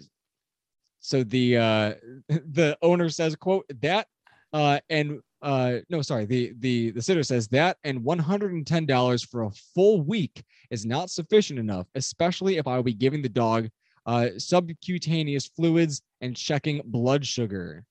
[1.00, 1.94] so the uh,
[2.28, 4.08] the owner says, quote, that
[4.52, 9.52] uh, and uh, no, sorry, the the the sitter says that and $110 for a
[9.74, 13.70] full week is not sufficient enough, especially if I will be giving the dog
[14.06, 17.86] uh, subcutaneous fluids and checking blood sugar.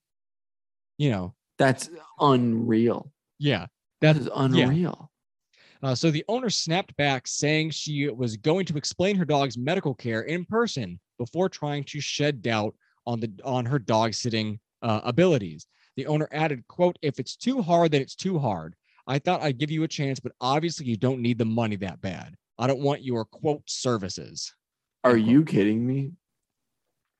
[0.99, 1.91] You know, That's
[2.21, 3.11] unreal.
[3.39, 3.67] yeah.
[4.01, 5.11] That is unreal.
[5.83, 9.95] Uh, so the owner snapped back, saying she was going to explain her dog's medical
[9.95, 12.75] care in person before trying to shed doubt
[13.07, 15.67] on the on her dog sitting uh, abilities.
[15.97, 18.75] The owner added, "quote If it's too hard, then it's too hard.
[19.07, 22.01] I thought I'd give you a chance, but obviously you don't need the money that
[22.01, 22.35] bad.
[22.59, 24.53] I don't want your quote services."
[25.05, 26.13] Are you kidding me?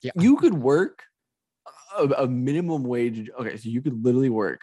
[0.03, 0.13] Yeah.
[0.17, 1.05] You could work
[1.97, 3.31] a, a minimum wage.
[3.39, 4.63] Okay, so you could literally work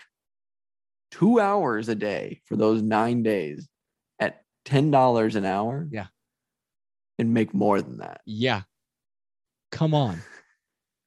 [1.12, 3.68] two hours a day for those nine days
[4.20, 5.88] at ten dollars an hour.
[5.92, 6.08] Yeah.
[7.18, 8.22] and make more than that.
[8.26, 8.64] Yeah.
[9.72, 10.22] Come on.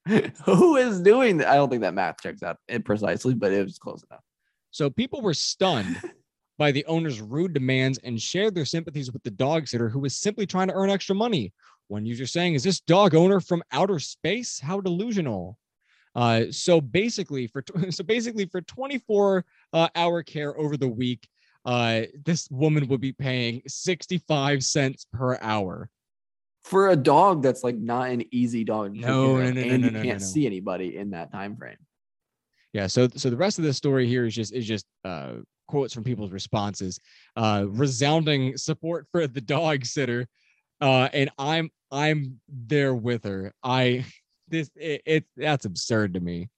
[0.44, 1.48] Who is doing that?
[1.48, 4.22] I don't think that math checks out it precisely, but it was close enough.
[4.70, 6.00] So people were stunned
[6.58, 10.16] by the owner's rude demands and shared their sympathies with the dog sitter who was
[10.16, 11.52] simply trying to earn extra money.
[11.88, 14.58] One user saying, Is this dog owner from outer space?
[14.58, 15.58] How delusional.
[16.18, 21.28] Uh, so basically, for so basically for 24 uh, hour care over the week,
[21.64, 25.88] uh, this woman would be paying 65 cents per hour.
[26.64, 29.62] For a dog that's like not an easy dog to No, no, no, and no,
[29.62, 31.76] you no, no, can't see anybody in that time frame.
[32.72, 32.88] Yeah.
[32.88, 35.34] So so the rest of the story here is just is just uh,
[35.68, 36.98] quotes from people's responses,
[37.36, 40.26] uh, resounding support for the dog sitter,
[40.80, 43.52] uh, and I'm I'm there with her.
[43.62, 44.04] I
[44.50, 46.48] this it, it that's absurd to me.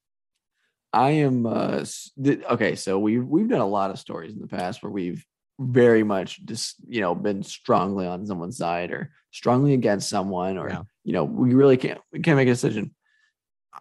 [0.93, 1.85] I am uh
[2.19, 2.75] okay.
[2.75, 5.25] So we've we've done a lot of stories in the past where we've
[5.59, 10.69] very much just you know been strongly on someone's side or strongly against someone, or
[10.69, 10.83] Yeah.
[11.05, 12.95] you know we really can't we can't make a decision.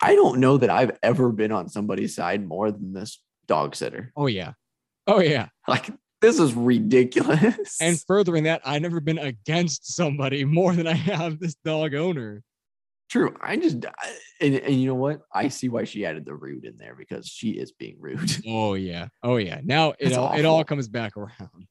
[0.01, 4.11] I don't know that I've ever been on somebody's side more than this dog sitter.
[4.15, 4.53] Oh yeah,
[5.07, 5.47] oh yeah.
[5.67, 5.89] Like
[6.21, 7.77] this is ridiculous.
[7.81, 12.43] And furthering that, I've never been against somebody more than I have this dog owner.
[13.09, 15.21] True, I just I, and, and you know what?
[15.33, 18.37] I see why she added the rude in there because she is being rude.
[18.47, 19.61] Oh yeah, oh yeah.
[19.63, 21.67] Now it That's all it all comes back around.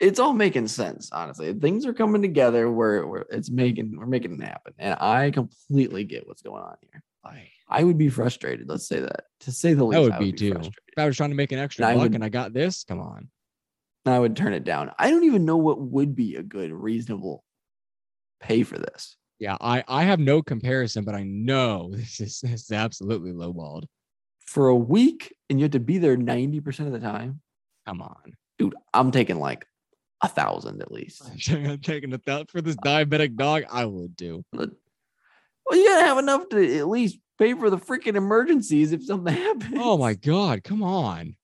[0.00, 1.52] it's all making sense, honestly.
[1.54, 4.74] Things are coming together where, where it's making we're making it happen.
[4.78, 7.02] And I completely get what's going on here.
[7.24, 9.24] I, I would be frustrated, let's say that.
[9.40, 10.50] To say the least, would I be too.
[10.52, 10.74] frustrated.
[10.88, 12.52] if I was trying to make an extra And I buck would- and I got
[12.52, 13.28] this, come on.
[14.04, 14.90] I would turn it down.
[14.98, 17.44] I don't even know what would be a good, reasonable
[18.40, 19.16] pay for this.
[19.42, 23.86] Yeah, I I have no comparison, but I know this is this is absolutely lowballed.
[24.38, 27.40] For a week and you have to be there 90% of the time.
[27.86, 29.66] Come on, Dude, I'm taking like
[30.22, 31.22] a thousand at least.
[31.50, 33.64] I'm taking a thought for this diabetic dog.
[33.68, 34.44] I would do.
[34.52, 34.68] Well,
[35.72, 39.74] you gotta have enough to at least pay for the freaking emergencies if something happens.
[39.76, 41.34] Oh my god, come on.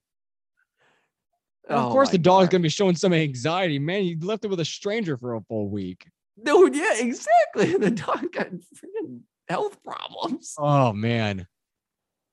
[1.69, 2.53] of Oh course, the dog's God.
[2.53, 3.81] gonna be showing some anxiety.
[3.81, 6.07] Man, you left it with a stranger for a full week.
[6.45, 7.75] Dude, yeah, exactly.
[7.79, 10.55] The dog got freaking health problems.
[10.59, 11.47] Oh man.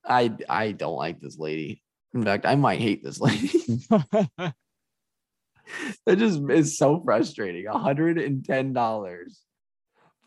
[0.04, 1.82] I I don't like this lady.
[2.14, 3.48] In fact, I might hate this lady.
[6.06, 7.64] that just is so frustrating.
[7.66, 9.28] $110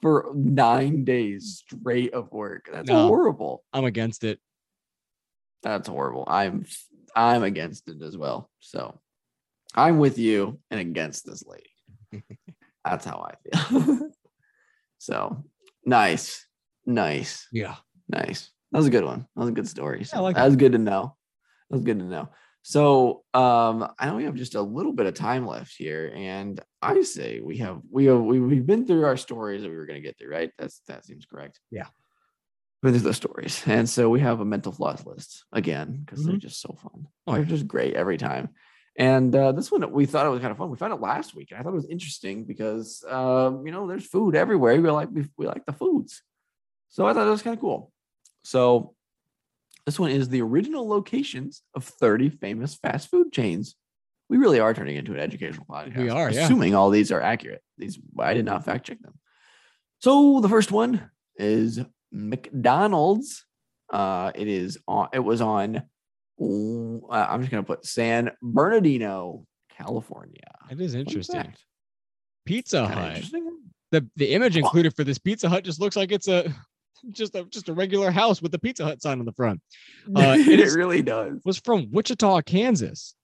[0.02, 2.70] for nine days straight of work.
[2.72, 3.08] That's No.
[3.08, 3.64] horrible.
[3.74, 4.40] I'm against it.
[5.64, 6.26] That's horrible.
[6.28, 6.66] I'm
[7.16, 8.50] I'm against it as well.
[8.60, 9.00] So
[9.76, 12.24] I'm with you and against this lady.
[12.90, 14.10] That's how I feel.
[14.98, 15.44] so
[15.86, 16.46] nice.
[16.86, 17.48] Nice.
[17.52, 17.76] Yeah.
[18.08, 18.52] Nice.
[18.72, 19.20] That was a good one.
[19.36, 20.04] That was a good story.
[20.04, 21.16] So like that was good to know.
[21.70, 22.30] That was good to know.
[22.62, 26.60] So um I know we have just a little bit of time left here, and
[26.82, 29.86] I say we have we have we, we've been through our stories that we were
[29.86, 30.52] gonna get through, right?
[30.58, 31.60] That's that seems correct.
[31.72, 31.88] Yeah.
[32.82, 33.62] Been through the stories.
[33.68, 36.40] And so we have a mental floss list again, because they're Mhm.
[36.42, 37.08] just so fun.
[37.28, 37.48] Oh, they're yeah.
[37.50, 38.50] just great every time.
[38.98, 40.70] And uh, this one we thought it was kind of fun.
[40.70, 43.88] We found it last week, and I thought it was interesting because um, you know
[43.88, 44.80] there's food everywhere.
[44.82, 46.22] We like we, we like the foods,
[46.90, 47.92] so I thought it was kind of cool.
[48.44, 48.96] So
[49.86, 53.76] this one is the original locations of 30 famous fast food chains.
[54.30, 55.98] We really are turning into an educational podcast.
[55.98, 56.44] We are, yeah.
[56.44, 57.64] assuming all these are accurate.
[57.78, 59.14] These I did not fact check them.
[60.00, 61.80] So the first one is
[62.12, 63.46] McDonald's.
[63.92, 65.10] Uh, it is on.
[65.14, 65.84] It was on.
[66.42, 70.44] Uh, I'm just gonna put San Bernardino, California.
[70.72, 71.54] It is interesting.
[72.46, 73.16] Pizza Hut.
[73.16, 73.58] interesting.
[73.92, 76.54] The the image included for this Pizza Hut just looks like it's a
[77.12, 79.62] just a just a regular house with the Pizza Hut sign on the front.
[80.16, 81.40] Uh, it really does.
[81.46, 83.16] Was from Wichita, Kansas.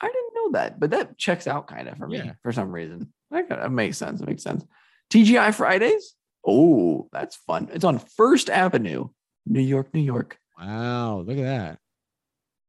[0.00, 2.32] I didn't know that, but that checks out kind of for me Yeah.
[2.42, 3.12] for some reason.
[3.30, 4.20] That makes sense.
[4.20, 4.64] It makes sense.
[5.10, 6.14] TGI Fridays.
[6.46, 7.68] Oh, that's fun.
[7.72, 9.08] It's on First Avenue,
[9.44, 10.38] New York, New York.
[10.58, 11.78] Wow, look at that.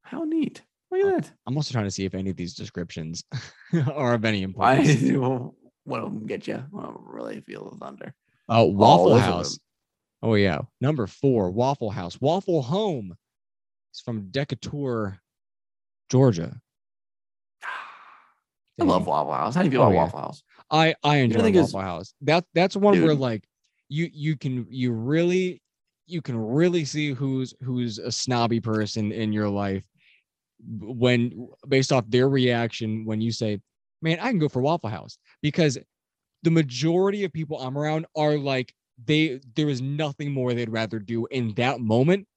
[0.09, 0.63] How neat.
[0.91, 1.31] Look Oh, at that.
[1.45, 3.23] I'm also trying to see if any of these descriptions
[3.93, 5.01] are of any importance.
[5.83, 6.63] one of them get you?
[6.71, 8.13] One of them really feel the thunder.
[8.49, 9.59] Uh, Waffle are House.
[10.23, 12.19] Oh yeah, number four, Waffle House.
[12.19, 13.15] Waffle Home.
[13.91, 15.19] It's from Decatur,
[16.09, 16.59] Georgia.
[18.81, 19.55] I love Waffle House.
[19.55, 20.03] How do you feel Oh, about yeah.
[20.05, 20.43] Waffle House?
[20.71, 22.13] I I enjoy thing is- Waffle House.
[22.21, 23.43] That that's one where like
[23.89, 25.61] you you can you really
[26.07, 29.83] you can really see who's who's a snobby person in your life
[30.67, 33.59] when based off their reaction when you say,
[34.01, 35.77] "Man, I can go for Waffle House," because
[36.43, 38.73] the majority of people I'm around are like
[39.05, 42.27] they there is nothing more they'd rather do in that moment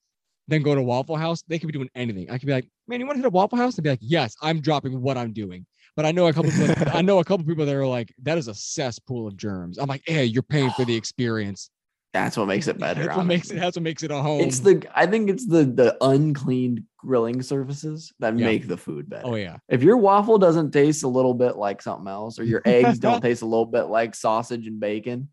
[0.49, 1.43] than go to Waffle House.
[1.49, 2.31] They could be doing anything.
[2.31, 3.99] I could be like, "Man, you want to hit a Waffle House?" They'd be like,
[4.03, 7.25] "Yes, I'm dropping what I'm doing." But I know a couple people, I know a
[7.25, 9.79] couple people that are like, that is a cesspool of germs.
[9.79, 11.71] I'm like, yeah, you're paying for the experience.
[12.13, 13.05] That's what makes it better.
[13.07, 14.43] That's what makes it that's what makes it a home.
[14.43, 18.45] It's the I think it's the the uncleaned grilling surfaces that Yeah.
[18.47, 19.27] make the food better.
[19.27, 19.57] oh yeah.
[19.69, 23.21] If your waffle doesn't taste a little bit like something else, or your eggs don't
[23.23, 25.31] taste a little bit like sausage and bacon,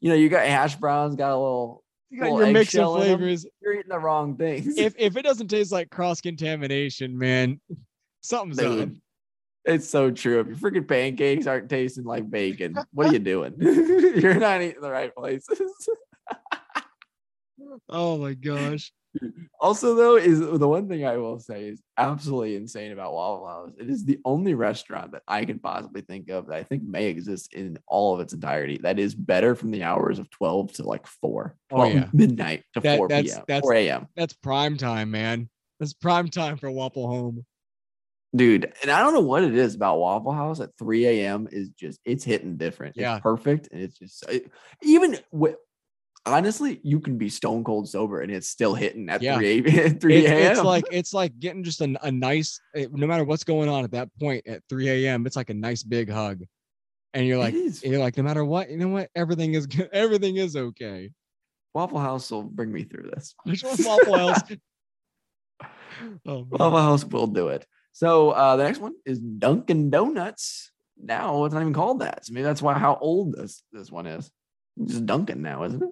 [0.00, 2.78] you know, you got hash browns, got a little, You got little your mix of
[2.80, 3.46] eggshell in 'em, flavors.
[3.60, 4.78] You're eating the wrong things.
[4.78, 7.60] If if it doesn't taste like cross contamination, man,
[8.20, 8.72] something's up.
[8.78, 9.00] Dude,
[9.64, 10.38] it's so true.
[10.40, 13.54] If your freaking pancakes aren't tasting like bacon, what are you doing?
[13.60, 15.58] You're not eating the right places.
[17.88, 18.92] Oh my gosh.
[19.60, 23.70] also, though, is the one thing I will say is absolutely insane about Waffle House.
[23.78, 27.06] It is the only restaurant that I can possibly think of that I think may
[27.06, 30.82] exist in all of its entirety that is better from the hours of 12 to
[30.84, 32.08] like 4, Oh, 12 yeah.
[32.12, 33.44] midnight to That- 4 that's- p.m.
[33.46, 34.06] that's- 4 a.m.
[34.16, 35.48] That's prime time, man.
[35.78, 37.44] That's prime time for Waffle Home.
[38.34, 41.48] Dude, and I don't know what it is about Waffle House at 3 a.m.
[41.52, 42.96] is just it's hitting different.
[42.96, 43.16] Yeah.
[43.16, 43.68] It's perfect.
[43.72, 44.50] And it's just it,
[44.82, 45.56] even with
[46.26, 49.36] honestly, you can be stone cold sober and it's still hitting at Yeah.
[49.36, 50.52] 3 a, 3 a.m.
[50.52, 53.84] it's like it's like getting just a, a nice eh, no matter what's going on
[53.84, 55.26] at that point at 3 a.m.
[55.26, 56.44] It's like a nice big hug.
[57.14, 59.10] And you're like, it you're like, no matter what, you know what?
[59.14, 59.90] Everything is good.
[59.92, 61.10] Everything is okay.
[61.74, 63.34] Waffle House will bring me through this.
[63.44, 64.40] Which one Waffle House?
[66.26, 66.46] Oh.
[66.50, 67.66] Waffle House will do it.
[67.92, 70.70] So uh, the next one is Dunkin' Donuts.
[71.02, 72.24] Now it's not even called that.
[72.24, 74.30] So maybe that's why how old this this one is.
[74.80, 75.90] It's just Dunkin' now, isn't it?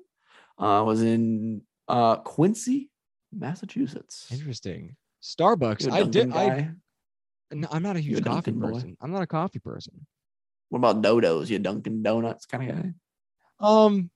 [0.60, 2.90] Uh, was in uh, Quincy,
[3.32, 4.26] Massachusetts.
[4.30, 4.96] Interesting.
[5.22, 5.90] Starbucks.
[5.90, 6.32] I did.
[6.32, 6.48] I.
[6.48, 6.70] guy?
[7.52, 8.72] n- I'm not a a huge coffee Dunkin' boy?
[8.72, 8.96] person.
[9.00, 10.06] I'm not a coffee person.
[10.68, 11.48] What about Dodos?
[11.48, 12.92] You a Dunkin' Donuts kind of guy?
[13.58, 14.10] Um,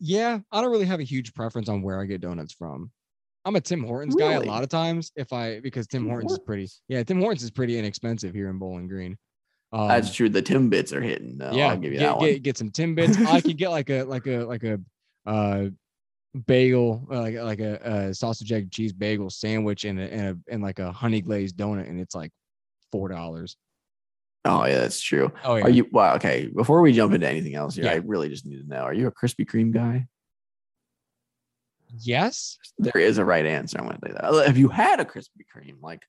[0.00, 2.90] yeah, I don't really have a huge preference on where I get donuts from.
[3.44, 5.12] I'm a Tim Hortons guy a lot of times.
[5.16, 6.68] If I because Tim Tim Hortons is pretty.
[6.88, 9.16] Yeah, Tim Hortons is pretty inexpensive here in Bowling Green.
[9.72, 10.28] Um, That's true.
[10.28, 11.38] The Timbits are hitting.
[11.38, 11.52] though.
[11.52, 12.26] yeah, I'll give you get, that one.
[12.26, 13.24] get, get some Timbits.
[13.26, 14.80] I could get like a like a like a
[15.26, 15.66] uh
[16.46, 17.74] bagel, uh, like like a,
[18.08, 21.56] a sausage egg cheese bagel sandwich and a, and a and like a honey glazed
[21.56, 22.30] donut, and it's like
[22.90, 23.56] four dollars.
[24.44, 25.32] Oh yeah, that's true.
[25.44, 25.64] Oh yeah.
[25.64, 26.16] Are you well?
[26.16, 27.92] Okay, before we jump into anything else here, Yeah.
[27.92, 30.06] I really just need to know: Are you a Krispy Kreme guy?
[31.98, 32.58] yes.
[32.78, 33.78] There is a right answer.
[33.78, 34.46] I'm going to say that.
[34.46, 35.76] Have you had a Krispy Kreme?
[35.82, 36.02] Like,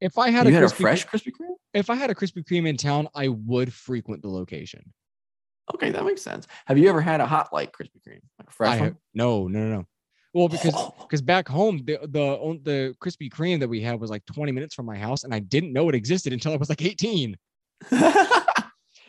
[0.00, 1.54] If I had a had a Krispy fresh Krispy Kreme?
[1.74, 4.92] if I had a Krispy Kreme in town, I would frequent the location.
[5.74, 6.46] Okay, that makes sense.
[6.66, 8.96] Have you ever had a hot light Krispy Kreme, like a fresh I one?
[9.14, 9.86] no, no, no, no.
[10.34, 10.94] Well, because Oh.
[11.00, 14.74] because back home the the the Krispy Kreme that we had was like 20 minutes
[14.74, 17.36] from my house, and I didn't know it existed until I was like 18.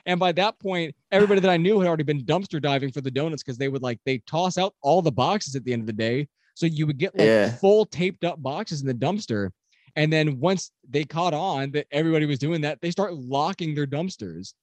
[0.05, 3.11] And by that point, everybody that I knew had already been dumpster diving for the
[3.11, 5.87] donuts because they would like they toss out all the boxes at the end of
[5.87, 6.27] the day.
[6.55, 7.49] So you would get like Yeah.
[7.57, 9.51] full taped up boxes in the dumpster.
[9.95, 13.85] And then once they caught on that everybody was doing that, they start locking their
[13.85, 14.53] dumpsters.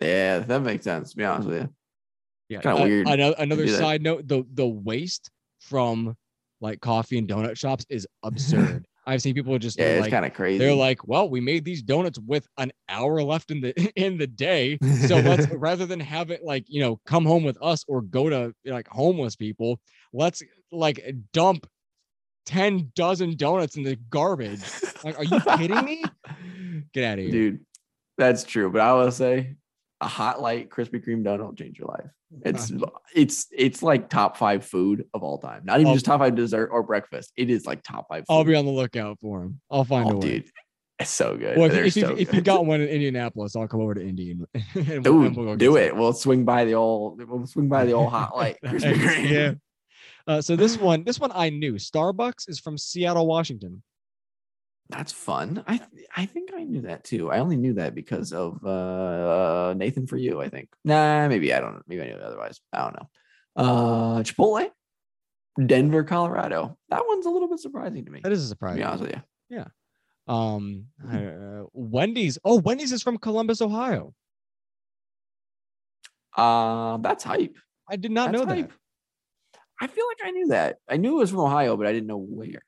[0.00, 1.10] Yeah, that makes sense.
[1.10, 1.68] To be honest with you,
[2.48, 2.60] Yeah.
[2.60, 5.30] Kinda uh, weird Another, another side note: the the waste
[5.60, 6.16] from
[6.60, 8.86] like coffee and donut shops is absurd.
[9.06, 10.58] I've seen people just yeah, it's like kind of crazy.
[10.58, 14.26] they're like, well, we made these donuts with an hour left in the in the
[14.26, 14.78] day.
[15.06, 18.28] So let's rather than have it like you know come home with us or go
[18.28, 19.80] to like homeless people,
[20.12, 21.66] let's like dump
[22.44, 24.60] ten dozen donuts in the garbage.
[25.02, 26.04] Like, are you kidding me?
[26.92, 27.32] Get out of here.
[27.32, 27.60] dude.
[28.18, 29.54] That's true, but I will say,
[30.00, 32.10] a hot light Krispy Kreme donut will change your life.
[32.44, 32.72] It's
[33.14, 35.62] it's it's like top five food of all time.
[35.64, 37.32] Not even I'll- just top five dessert or breakfast.
[37.36, 38.24] It is like top five.
[38.26, 38.34] Food.
[38.34, 39.60] I'll be on the lookout for him.
[39.70, 40.20] I'll find a oh, way.
[40.20, 40.50] dude.
[41.00, 41.56] It's so good.
[41.56, 42.44] Well, if, if, you, so if you good.
[42.44, 45.94] got one in Indianapolis, I'll come over to Indy and, we'll- we'll do it.
[45.94, 47.22] We'll swing by the old.
[47.22, 48.58] We'll swing by the old hot light.
[48.64, 49.30] Krispy Kreme.
[49.30, 49.52] yeah.
[50.26, 51.74] Uh, so this one, this one I knew.
[51.74, 53.82] Starbucks is from Seattle, Washington.
[54.90, 55.62] That's fun.
[55.66, 57.30] I th- I think I knew that too.
[57.30, 60.40] I only knew that because of uh, Nathan for you.
[60.40, 60.70] I think.
[60.84, 61.74] Nah, maybe I don't.
[61.74, 61.82] know.
[61.86, 62.60] Maybe I knew it otherwise.
[62.72, 63.08] I don't know.
[63.56, 64.70] Uh, Chipotle,
[65.66, 66.78] Denver, Colorado.
[66.88, 68.20] That one's a little bit surprising to me.
[68.22, 68.76] That is a To surprise.
[68.76, 69.12] be honest with
[69.50, 69.64] you.
[70.26, 72.38] Um, uh, Wendy's.
[72.44, 74.12] Oh, Wendy's is from Columbus, Ohio.
[76.36, 77.56] Uh, that's hype.
[77.90, 78.70] I did not That's know that.
[79.80, 80.76] I feel like I knew that.
[80.88, 82.62] I knew it was from Ohio, but I didn't know where.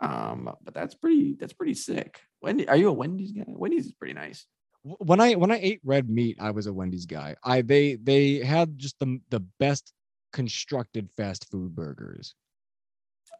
[0.00, 1.36] Um, but that's pretty.
[1.38, 2.20] That's pretty sick.
[2.42, 3.44] Wendy, are you a Wendy's guy?
[3.46, 4.46] Wendy's is pretty nice.
[4.82, 7.36] When I when I ate red meat, I was a Wendy's guy.
[7.42, 9.92] I they they had just the the best
[10.32, 12.34] constructed fast food burgers.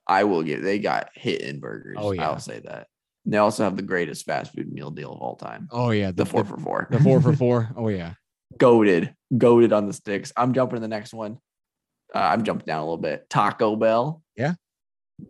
[0.07, 0.63] I will give.
[0.63, 1.97] They got hit in burgers.
[1.99, 2.29] Oh, yeah.
[2.29, 2.89] I'll say that.
[3.27, 5.69] They also have the greatest fast food meal deal of all time.
[5.73, 6.89] Oh yeah, The four for four.
[6.91, 7.71] the four for four.
[7.77, 8.15] Oh yeah.
[8.59, 10.31] goaded, goaded on the sticks.
[10.37, 11.39] I'm jumping to the next one.
[12.15, 13.29] Uh, I'm jumping down a little bit.
[13.31, 14.23] Taco Bell.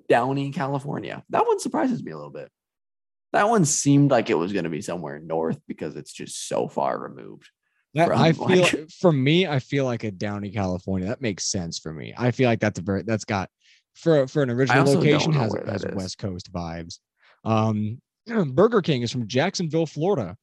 [0.09, 1.23] Downey, California.
[1.31, 2.51] That one surprises me a little bit.
[3.33, 6.69] That one seemed like it was going to be somewhere north because it's just so
[6.69, 7.51] far removed.
[7.95, 11.09] That, from, I feel like- for me, I feel like a Downey, California.
[11.09, 12.15] That makes sense for me.
[12.17, 13.51] I feel like that's a very that's got
[13.95, 15.85] for for an original location has, has.
[15.95, 16.99] West Coast vibes.
[17.45, 18.01] Um,
[18.53, 20.37] Burger King is from Jacksonville, Florida.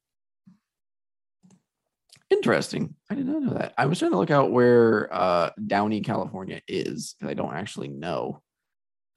[2.29, 2.95] Interesting.
[3.09, 3.73] I did not know that.
[3.77, 7.89] I was trying to look out where uh, Downey, California is because I don't actually
[7.89, 8.41] know.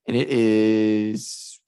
[0.06, 1.60] And it is,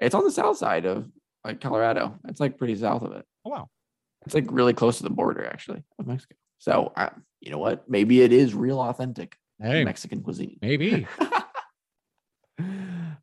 [0.00, 1.08] it's on the south side of
[1.44, 2.18] like Colorado.
[2.28, 3.24] It's like pretty south of it.
[3.44, 3.68] Oh wow.
[4.26, 6.34] It's like really close to the border actually of Mexico.
[6.58, 7.10] So I,
[7.40, 7.88] you know what?
[7.88, 10.58] Maybe it is real authentic Hey, Mexican cuisine.
[10.60, 11.06] maybe.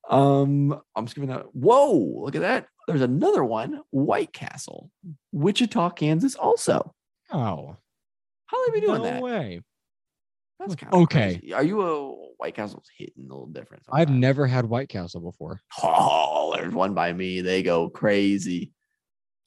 [0.10, 1.54] um, I'm skipping that.
[1.56, 1.92] Whoa,
[2.24, 2.68] look at that.
[2.88, 4.90] There's another one, White Castle,
[5.32, 6.36] Wichita, Kansas.
[6.36, 6.94] Also,
[7.34, 7.78] Oh,
[8.48, 9.22] how are we doing no that?
[9.22, 9.62] way.
[10.62, 11.42] That's kind Okay.
[11.56, 13.84] Are you a White Castle's hitting a little different?
[13.92, 15.62] I've never had White Castle before.
[15.82, 17.42] Oh, there's one by me.
[17.42, 18.72] They go crazy.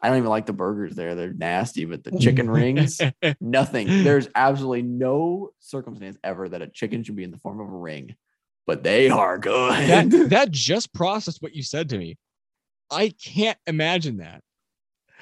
[0.01, 1.15] I don't even like the burgers there.
[1.15, 3.01] They're nasty, but the chicken rings,
[3.41, 4.05] nothing.
[4.05, 7.77] There's absolutely no circumstance ever that a chicken should be in the form of a
[7.77, 8.15] ring,
[8.67, 9.89] but they are good.
[9.89, 12.19] that that just processed what you said to me.
[12.91, 14.43] I can't imagine that.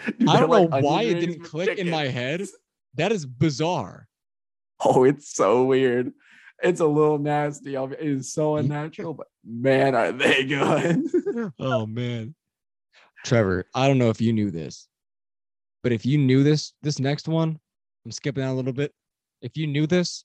[0.18, 2.45] Dude, I don't know like why it didn't click in my head.
[2.95, 4.09] That is bizarre.
[4.84, 6.12] Oh, it's so weird.
[6.62, 7.74] It's a little nasty.
[7.76, 11.02] It is so unnatural, but man, are they good.
[11.58, 12.34] Oh man.
[13.24, 14.88] Trevor, I don't know if you knew this,
[15.82, 17.58] but if you knew this, this next one,
[18.04, 18.92] I'm skipping out a little bit.
[19.40, 20.24] If you knew this,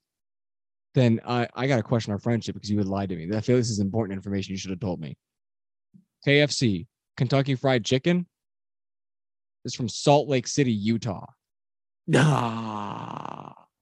[0.96, 3.36] then I, I got to question our friendship because you would lie to me.
[3.36, 5.16] I feel this is important information you should have told me.
[6.26, 6.88] KFC,
[7.18, 8.26] Kentucky Fried Chicken,
[9.66, 11.26] is from Salt Lake City, Utah.
[12.08, 13.37] nah,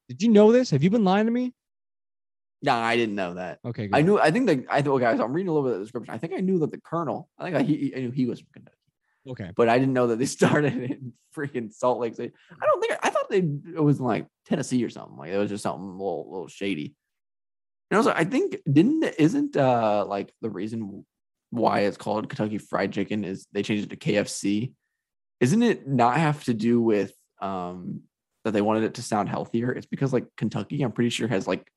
[0.08, 0.70] Did you know this?
[0.72, 1.54] Have you been lying to me?
[2.66, 3.60] nah, I didn't know that.
[3.64, 4.20] Okay, I knew.
[4.20, 5.20] I think that I thought, guys.
[5.20, 6.14] I'm reading a little bit of the description.
[6.14, 7.30] I think I knew that the Colonel.
[7.38, 8.78] I think I, he, I knew he was from Kentucky,
[9.30, 9.52] okay.
[9.56, 12.34] but I didn't know that they started in freaking Salt Lake City.
[12.62, 15.18] I don't think I thought they it was in like Tennessee or something.
[15.18, 16.96] Like it was just something a little, little shady.
[17.92, 21.06] And also, I think didn't isn't uh like the reason
[21.52, 24.74] why it's called Kentucky Fried Chicken is they changed it to KFC
[25.40, 28.02] isn't it not have to do with um
[28.46, 29.72] that they wanted it to sound healthier?
[29.72, 31.68] It's because like Kentucky, I'm pretty sure has like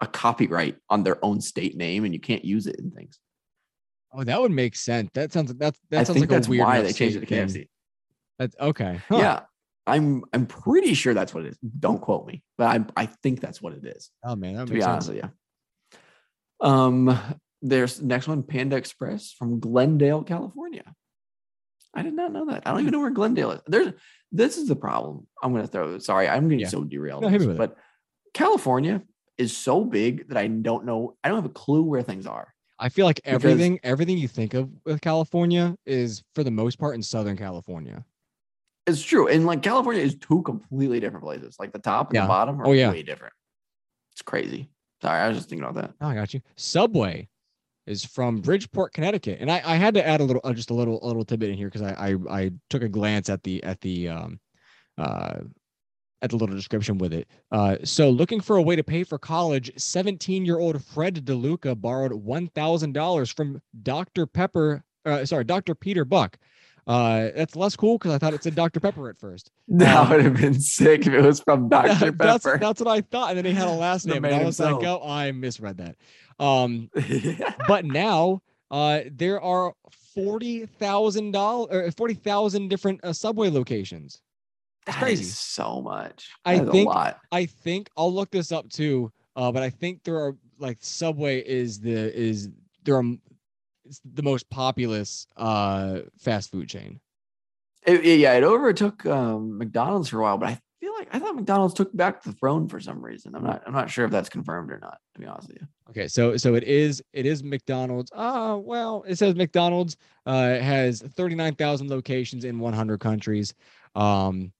[0.00, 3.18] a copyright on their own state name and you can't use it in things.
[4.12, 5.10] Oh, that would make sense.
[5.14, 7.26] That sounds that's that I sounds like that's a weird why they changed it to
[7.26, 7.62] state thing.
[7.64, 7.68] KFC.
[8.38, 9.00] That's okay.
[9.08, 9.16] Huh.
[9.18, 9.40] Yeah.
[9.86, 11.58] I'm I'm pretty sure that's what it is.
[11.80, 12.66] Don't quote me, but
[12.96, 14.10] I I think that's what it is.
[14.22, 15.22] Oh man, that To be makes honest sense.
[15.22, 16.68] with you.
[16.68, 17.18] Um,
[17.62, 20.84] there's next one, Panda Express from Glendale, California.
[21.94, 22.62] I did not know that.
[22.66, 22.98] I don't even hmm.
[22.98, 23.60] know where Glendale is.
[23.66, 23.92] There's
[24.30, 25.26] this is the problem.
[25.42, 25.98] I'm gonna throw.
[25.98, 26.68] Sorry, I'm getting Yeah.
[26.68, 27.22] so derailed.
[27.22, 27.58] No, on hit me this, it.
[27.58, 27.76] but
[28.34, 29.02] California
[29.36, 31.16] is so big that I don't know.
[31.24, 32.54] I don't have a clue where things are.
[32.78, 36.78] I feel like Because- everything everything you think of with California is for the most
[36.78, 38.04] part in Southern California.
[38.86, 41.56] It's true, and like California is two completely different places.
[41.58, 42.22] Like the top and Yeah.
[42.22, 42.90] the bottom are Oh, yeah.
[42.90, 43.34] way different.
[44.12, 44.70] It's crazy.
[45.02, 45.94] Sorry, I was just thinking about that.
[46.00, 46.40] Oh, I got you.
[46.56, 47.28] Subway
[47.88, 50.74] is from Bridgeport, Connecticut, and I, I had to add a little, uh, just a
[50.74, 53.62] little, a little tidbit in here because I, I, I took a glance at the,
[53.64, 54.40] at the, um,
[54.98, 55.38] uh,
[56.20, 57.28] at the little description with it.
[57.52, 61.80] Uh, so looking for a way to pay for college, 17 year old Fred DeLuca
[61.80, 64.26] borrowed $1,000 from Dr.
[64.26, 65.74] Pepper, uh, sorry, Dr.
[65.74, 66.36] Peter Buck.
[66.88, 68.80] Uh, that's less cool because I thought it said Dr.
[68.80, 69.50] Pepper at first.
[69.68, 72.10] That Um, would have been sick if it was from Dr.
[72.12, 72.58] That's, Pepper.
[72.58, 73.28] that's what I thought.
[73.30, 74.24] And then he had a last name.
[74.24, 75.00] And I was like, himself.
[75.04, 75.96] oh, I misread that.
[76.40, 76.88] Um,
[77.68, 79.74] but now uh, there are
[80.14, 84.20] forty thousand dollars or forty thousand different uh, subway locations.
[84.86, 85.30] That's That is crazy.
[85.30, 86.30] so much.
[86.46, 87.18] I That is think- a lot.
[87.32, 89.12] I think I'll look this up too.
[89.36, 92.48] Uh, but I think there are like Subway is the is
[92.84, 93.04] there are
[93.88, 97.00] it's the most populous uh fast food chain.
[97.86, 101.18] It- it- yeah, it overtook um, McDonald's for a while, but I feel like I
[101.18, 103.34] thought McDonald's took back the throne for some reason.
[103.34, 103.62] I'm not.
[103.66, 104.98] I'm not sure if that's confirmed or not.
[105.14, 105.66] To be honest with you.
[105.90, 108.10] Okay, so so it is it is McDonald's.
[108.14, 113.54] Ah, well, it says McDonald's uh has 39,000 locations in 100 countries.
[113.94, 114.52] Um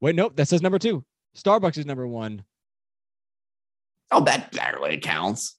[0.00, 1.04] wait, nope, that says number 2.
[1.36, 2.42] Starbucks is number 1.
[4.10, 5.56] Oh, that that really counts.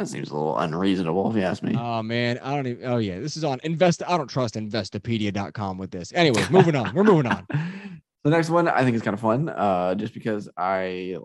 [0.00, 1.76] That seems a little unreasonable, if you ask me.
[1.78, 5.76] Oh man, I don't even Oh yeah, this is on invest I don't trust investopedia.com
[5.76, 6.10] with this.
[6.14, 6.94] Anyway, moving on.
[6.94, 7.46] We're moving on.
[8.22, 11.16] The next one I think is kind of fun, uh, just because I,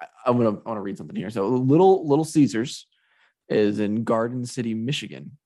[0.00, 1.30] I I'm gonna I want to read something here.
[1.30, 2.86] So little Little Caesars
[3.48, 5.36] is in Garden City, Michigan.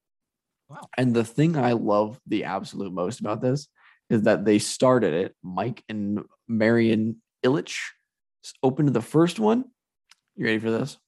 [0.69, 0.89] Wow.
[0.99, 3.69] And the thing I love the absolute most about this
[4.11, 5.35] is that they started it.
[5.43, 7.79] Mike and Marian Ilitch
[8.63, 9.65] opened the first one.
[10.37, 10.99] You ready for this?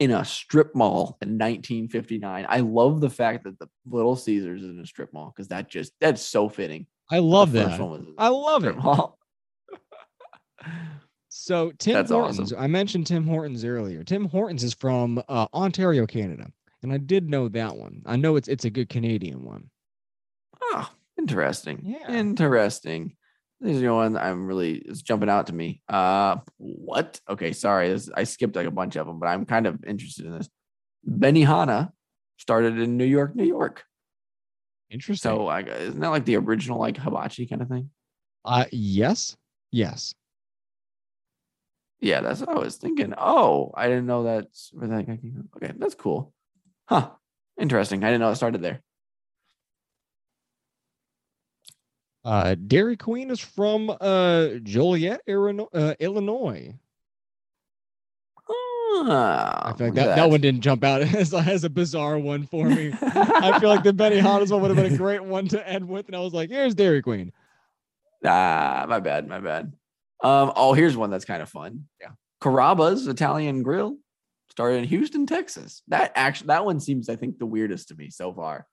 [0.00, 2.46] In a strip mall in 1959.
[2.48, 5.68] I love the fact that the Little Caesars is in a strip mall because that
[5.68, 6.86] just that's so fitting.
[7.10, 7.68] I love the that.
[7.70, 8.76] first one was a I love it.
[8.76, 9.18] mall.
[11.28, 12.58] So Tim That's Hortons, awesome.
[12.60, 14.04] I mentioned Tim Hortons earlier.
[14.04, 16.46] Tim Hortons is from uh, Ontario, Canada,
[16.82, 18.02] and I did know that one.
[18.06, 19.68] I know it's it's a good Canadian one.
[20.62, 20.88] Oh,
[21.18, 21.80] interesting.
[21.84, 22.08] Yeah.
[22.08, 23.16] Interesting.
[23.64, 25.80] This is the one I'm really it's jumping out to me.
[25.88, 27.18] Uh what?
[27.28, 27.88] Okay, sorry.
[27.88, 30.50] This, I skipped like a bunch of them, but I'm kind of interested in this.
[31.08, 31.90] Benihana
[32.36, 33.84] started in New York, New York.
[34.90, 35.30] Interesting.
[35.30, 37.88] So I isn't that like the original like hibachi kind of thing?
[38.44, 39.34] uh, yes,
[39.72, 40.14] yes.
[42.00, 43.14] Yeah, that's what I was thinking.
[43.16, 45.48] Oh, I didn't know that's where that guy came from.
[45.56, 46.34] Okay, that's cool.
[46.86, 47.12] Huh.
[47.58, 48.04] Interesting.
[48.04, 48.82] I didn't know it started there.
[52.24, 55.68] Uh, Dairy Queen is from uh Joliet, Illinois.
[55.72, 56.74] Uh, Illinois.
[59.06, 61.70] Ah, I feel like look at that, that one didn't jump out as, as a
[61.70, 62.92] bizarre one for me.
[63.02, 65.88] I feel like the Benny Benihana's one would have been a great one to end
[65.88, 67.32] with, and I was like, "Here's Dairy Queen."
[68.24, 69.72] Ah, my bad, my bad.
[70.22, 71.84] Um, oh, here's one that's kind of fun.
[72.00, 72.10] Yeah.
[72.40, 73.98] Carrabba's Italian Grill
[74.50, 75.82] started in Houston, Texas.
[75.88, 78.66] That actually, that one seems, I think, the weirdest to me so far.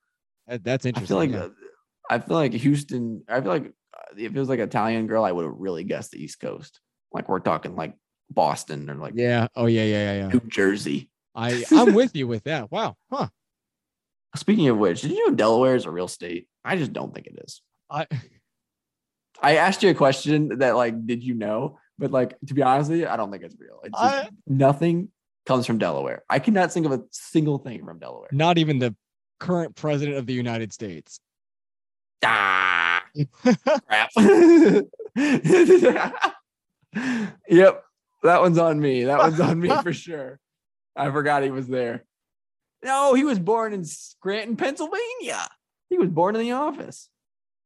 [0.48, 1.08] That, that's I interesting.
[1.08, 1.61] feel like, yeah.
[2.12, 3.24] I feel like Houston.
[3.30, 3.66] I feel like
[3.98, 6.80] uh, if it was like Italian girl, I would have really guessed the East Coast.
[7.14, 7.96] Like we're talking like
[8.30, 9.48] Boston or like yeah.
[9.56, 10.28] Oh yeah, yeah, yeah, yeah.
[10.28, 11.10] New Jersey.
[11.34, 12.70] I I'm with you with that.
[12.72, 12.98] Wow.
[13.10, 13.30] Huh.
[14.36, 16.48] Speaking of which, did you know Delaware is a real state?
[16.64, 17.62] I just don't think it is.
[17.90, 18.08] I
[19.42, 21.80] I asked you a question that like, did you know?
[21.98, 23.80] But like, to be honest with you, I don't think it's real.
[23.84, 25.10] It's just, I- nothing
[25.46, 26.24] comes from Delaware.
[26.30, 28.30] I cannot think of a single thing from Delaware.
[28.32, 28.96] not even the
[29.40, 31.20] current president of the United States.
[32.24, 33.04] Ah,
[33.88, 34.10] crap.
[37.48, 37.84] yep,
[38.24, 39.06] that one's on me.
[39.06, 40.40] That one's on me for sure.
[40.96, 42.04] I forgot he was there.
[42.84, 45.48] No, he was born in Scranton, Pennsylvania.
[45.90, 47.10] He was born in the office.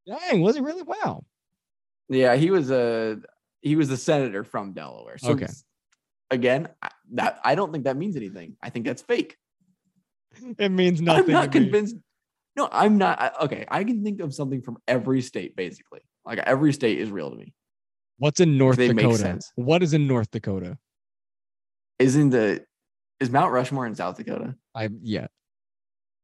[0.08, 0.84] Dang, was he really?
[0.84, 1.24] Wow.
[2.10, 3.20] Yeah, he was a
[3.62, 5.18] he was a senator from Delaware.
[5.18, 5.48] So Okay.
[6.30, 8.58] again, I- that I don't think that means anything.
[8.62, 9.38] I think that's fake.
[10.60, 11.36] It means nothing.
[11.36, 12.02] I'm not to me.
[12.56, 13.20] No, I'm not.
[13.20, 16.02] I- Okay, I can think of something from every state, basically.
[16.26, 17.54] Like every state is real to me.
[18.18, 19.40] What's in North They Dakota?
[19.56, 20.78] What is in North Dakota?
[22.00, 22.66] Isn't the
[23.20, 24.56] is Mount Rushmore in South Dakota?
[24.74, 25.28] I yeah.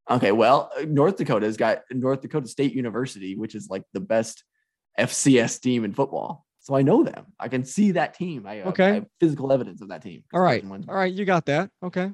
[0.10, 4.44] Okay, well, uh, North Dakota's got North Dakota State University, which is like the best
[5.00, 6.46] FCS team in football.
[6.60, 7.26] So I know them.
[7.40, 8.46] I can see that team.
[8.46, 8.90] I, uh, Okay.
[8.90, 10.24] I have physical evidence of that team.
[10.34, 10.64] All right.
[10.64, 11.70] All right, you got that.
[11.84, 12.12] Okay.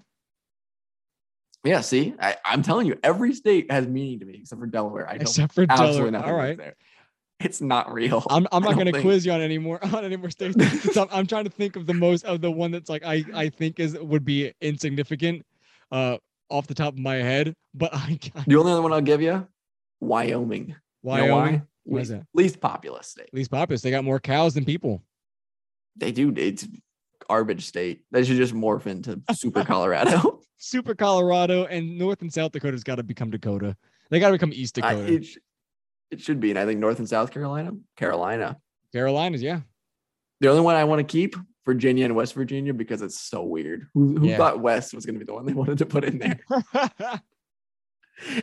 [1.63, 5.07] Yeah, see, I, I'm telling you, every state has meaning to me except for Delaware.
[5.07, 6.23] I don't Except for Delaware.
[6.23, 6.57] All right.
[6.57, 6.75] there.
[7.39, 8.25] It's not real.
[8.29, 10.55] I'm I'm not gonna quiz you on any more on any more states.
[10.97, 13.49] I'm, I'm trying to think of the most of the one that's like I I
[13.49, 15.45] think is would be insignificant,
[15.91, 16.17] uh,
[16.49, 17.53] off the top of my head.
[17.73, 19.47] But I, I The only other one I'll give you,
[19.99, 20.69] Wyoming.
[20.69, 21.61] You know Wyoming, why?
[21.83, 22.27] Why is Least, that?
[22.33, 23.29] least populous state.
[23.33, 23.81] least populous.
[23.81, 25.03] They got more cows than people.
[25.95, 26.33] They do.
[26.35, 26.67] It's
[27.29, 28.01] garbage state.
[28.11, 30.36] They should just morph into super Colorado.
[30.57, 33.75] Super Colorado and North and South Dakota's got to become Dakota.
[34.09, 35.13] They got to become East I- Dakota.
[35.13, 35.37] it, sh-
[36.11, 36.49] it should be.
[36.49, 38.57] And I think North and South Carolina, Carolina.
[38.93, 39.61] Carolinas, yeah.
[40.39, 41.35] The only one I want to keep,
[41.65, 43.87] Virginia and West Virginia, because it's so weird.
[43.93, 44.37] Who, who Yeah.
[44.37, 46.39] thought West was going to be the one they wanted to put in there?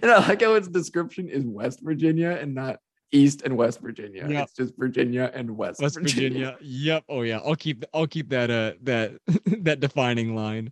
[0.01, 2.77] And I like how its description is West Virginia and not
[3.11, 4.25] East and West Virginia.
[4.29, 4.45] Yep.
[4.45, 6.57] It's just Virginia and West, West Virginia.
[6.61, 7.05] Yep.
[7.09, 7.39] Oh yeah.
[7.45, 9.15] I'll keep I'll keep that uh that
[9.63, 10.71] that defining line.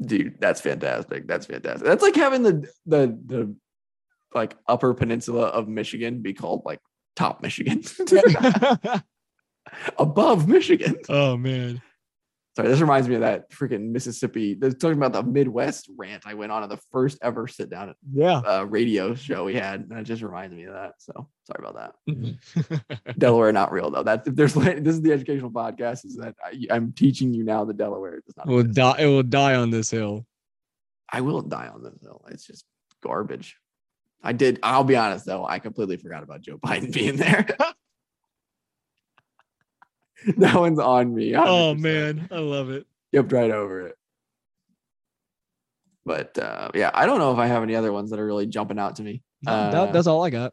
[0.00, 1.26] Dude, that's fantastic.
[1.26, 1.86] That's fantastic.
[1.86, 3.56] That's like having the the the
[4.34, 6.80] like upper peninsula of Michigan be called like
[7.14, 7.82] top Michigan.
[9.98, 10.96] Above Michigan.
[11.08, 11.80] oh man.
[12.56, 14.54] Sorry, this reminds me of that freaking Mississippi.
[14.54, 17.94] They're talking about the Midwest rant I went on at the first ever sit down
[18.10, 18.38] Yeah.
[18.38, 19.86] uh, radio show we had.
[19.90, 20.94] And it just reminds me of that.
[20.98, 23.14] So sorry about that.
[23.18, 24.02] Delaware not real though.
[24.02, 26.06] That if there's this is the educational podcast.
[26.06, 28.46] Is that I, I'm teaching you now that Delaware does not.
[28.46, 28.76] it will exist.
[28.76, 28.96] die.
[29.00, 30.24] It will die on this hill.
[31.12, 32.24] I will die on this hill.
[32.30, 32.64] It's just
[33.02, 33.58] garbage.
[34.22, 34.58] I did.
[34.62, 35.44] I'll be honest though.
[35.46, 37.46] I completely forgot about Joe Biden being there.
[40.38, 41.34] that one's on me.
[41.34, 41.80] Oh 100%.
[41.80, 42.86] man, I love it.
[43.08, 43.96] skipped right over it.
[46.04, 48.46] But uh, yeah, I don't know if I have any other ones that are really
[48.46, 49.22] jumping out to me.
[49.46, 50.52] Uh, that, that's all I got.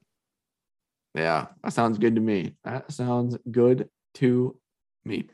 [1.16, 2.56] Yeah, that sounds good to me.
[2.64, 4.58] That sounds good to
[5.06, 5.30] me.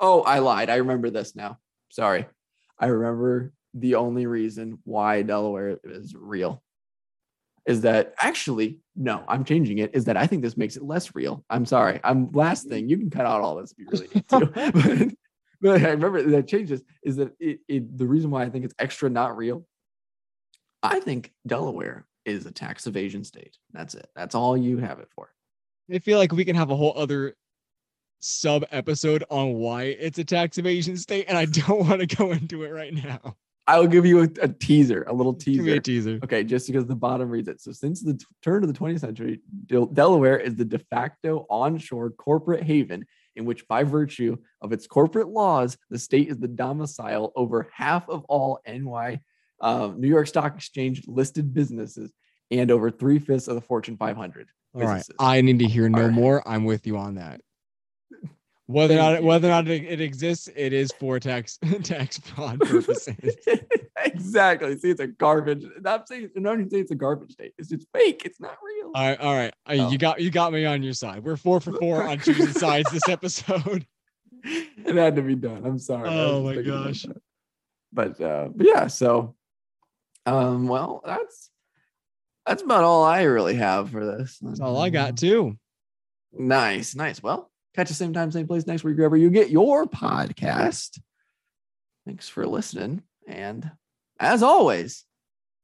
[0.00, 0.70] Oh, I lied.
[0.70, 1.58] I remember this now.
[1.90, 2.26] Sorry.
[2.78, 6.62] I remember the only reason why Delaware is real
[7.68, 9.90] is that actually, no, I'm changing it.
[9.92, 11.44] Is that I think this makes it less real.
[11.50, 12.00] I'm sorry.
[12.02, 12.88] I'm last thing.
[12.88, 15.10] You can cut out all this if you really need to.
[15.60, 18.64] but, but I remember that changes is that it, it the reason why I think
[18.64, 19.66] it's extra not real.
[20.82, 23.58] I think Delaware is a tax evasion state.
[23.72, 24.08] That's it.
[24.16, 25.30] That's all you have it for.
[25.92, 27.36] I feel like we can have a whole other
[28.20, 32.32] sub episode on why it's a tax evasion state, and I don't want to go
[32.32, 33.36] into it right now.
[33.68, 35.62] I will give you a, a teaser, a little teaser.
[35.62, 36.18] Give me a teaser.
[36.24, 37.60] Okay, just because the bottom reads it.
[37.60, 41.46] So, since the t- turn of the 20th century, Del- Delaware is the de facto
[41.50, 43.04] onshore corporate haven
[43.36, 48.08] in which, by virtue of its corporate laws, the state is the domicile over half
[48.08, 49.20] of all NY,
[49.60, 52.10] um, New York Stock Exchange listed businesses
[52.50, 54.48] and over three fifths of the Fortune 500.
[54.74, 55.04] All right.
[55.18, 56.48] I need to hear no are- more.
[56.48, 57.42] I'm with you on that.
[58.68, 59.26] Whether or not you.
[59.26, 63.16] whether or not it, exists, it is for tax tax fraud purposes.
[64.04, 64.76] exactly.
[64.78, 65.64] See, it's a garbage.
[65.86, 67.54] I'm saying, I'm not even saying it's a garbage state.
[67.56, 68.22] It's just fake.
[68.26, 68.92] It's not real.
[68.94, 69.54] All right, all right.
[69.66, 69.90] Uh, Oh.
[69.90, 71.24] You got you got me on your side.
[71.24, 73.86] We're four for four on choosing sides this episode.
[74.44, 75.64] it had to be done.
[75.64, 76.10] I'm sorry.
[76.10, 77.06] Oh my gosh.
[77.90, 79.34] But uh but yeah, so
[80.26, 81.48] um well that's
[82.44, 84.38] that's about all I really have for this.
[84.42, 85.56] That's all I got too.
[86.34, 87.22] Nice, nice.
[87.22, 90.98] Well, catch the same time, same place next week, wherever you get your podcast.
[92.04, 93.02] Thanks for listening.
[93.28, 93.70] And
[94.18, 95.04] as always,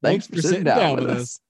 [0.01, 1.41] thanks, for sitting down, with us.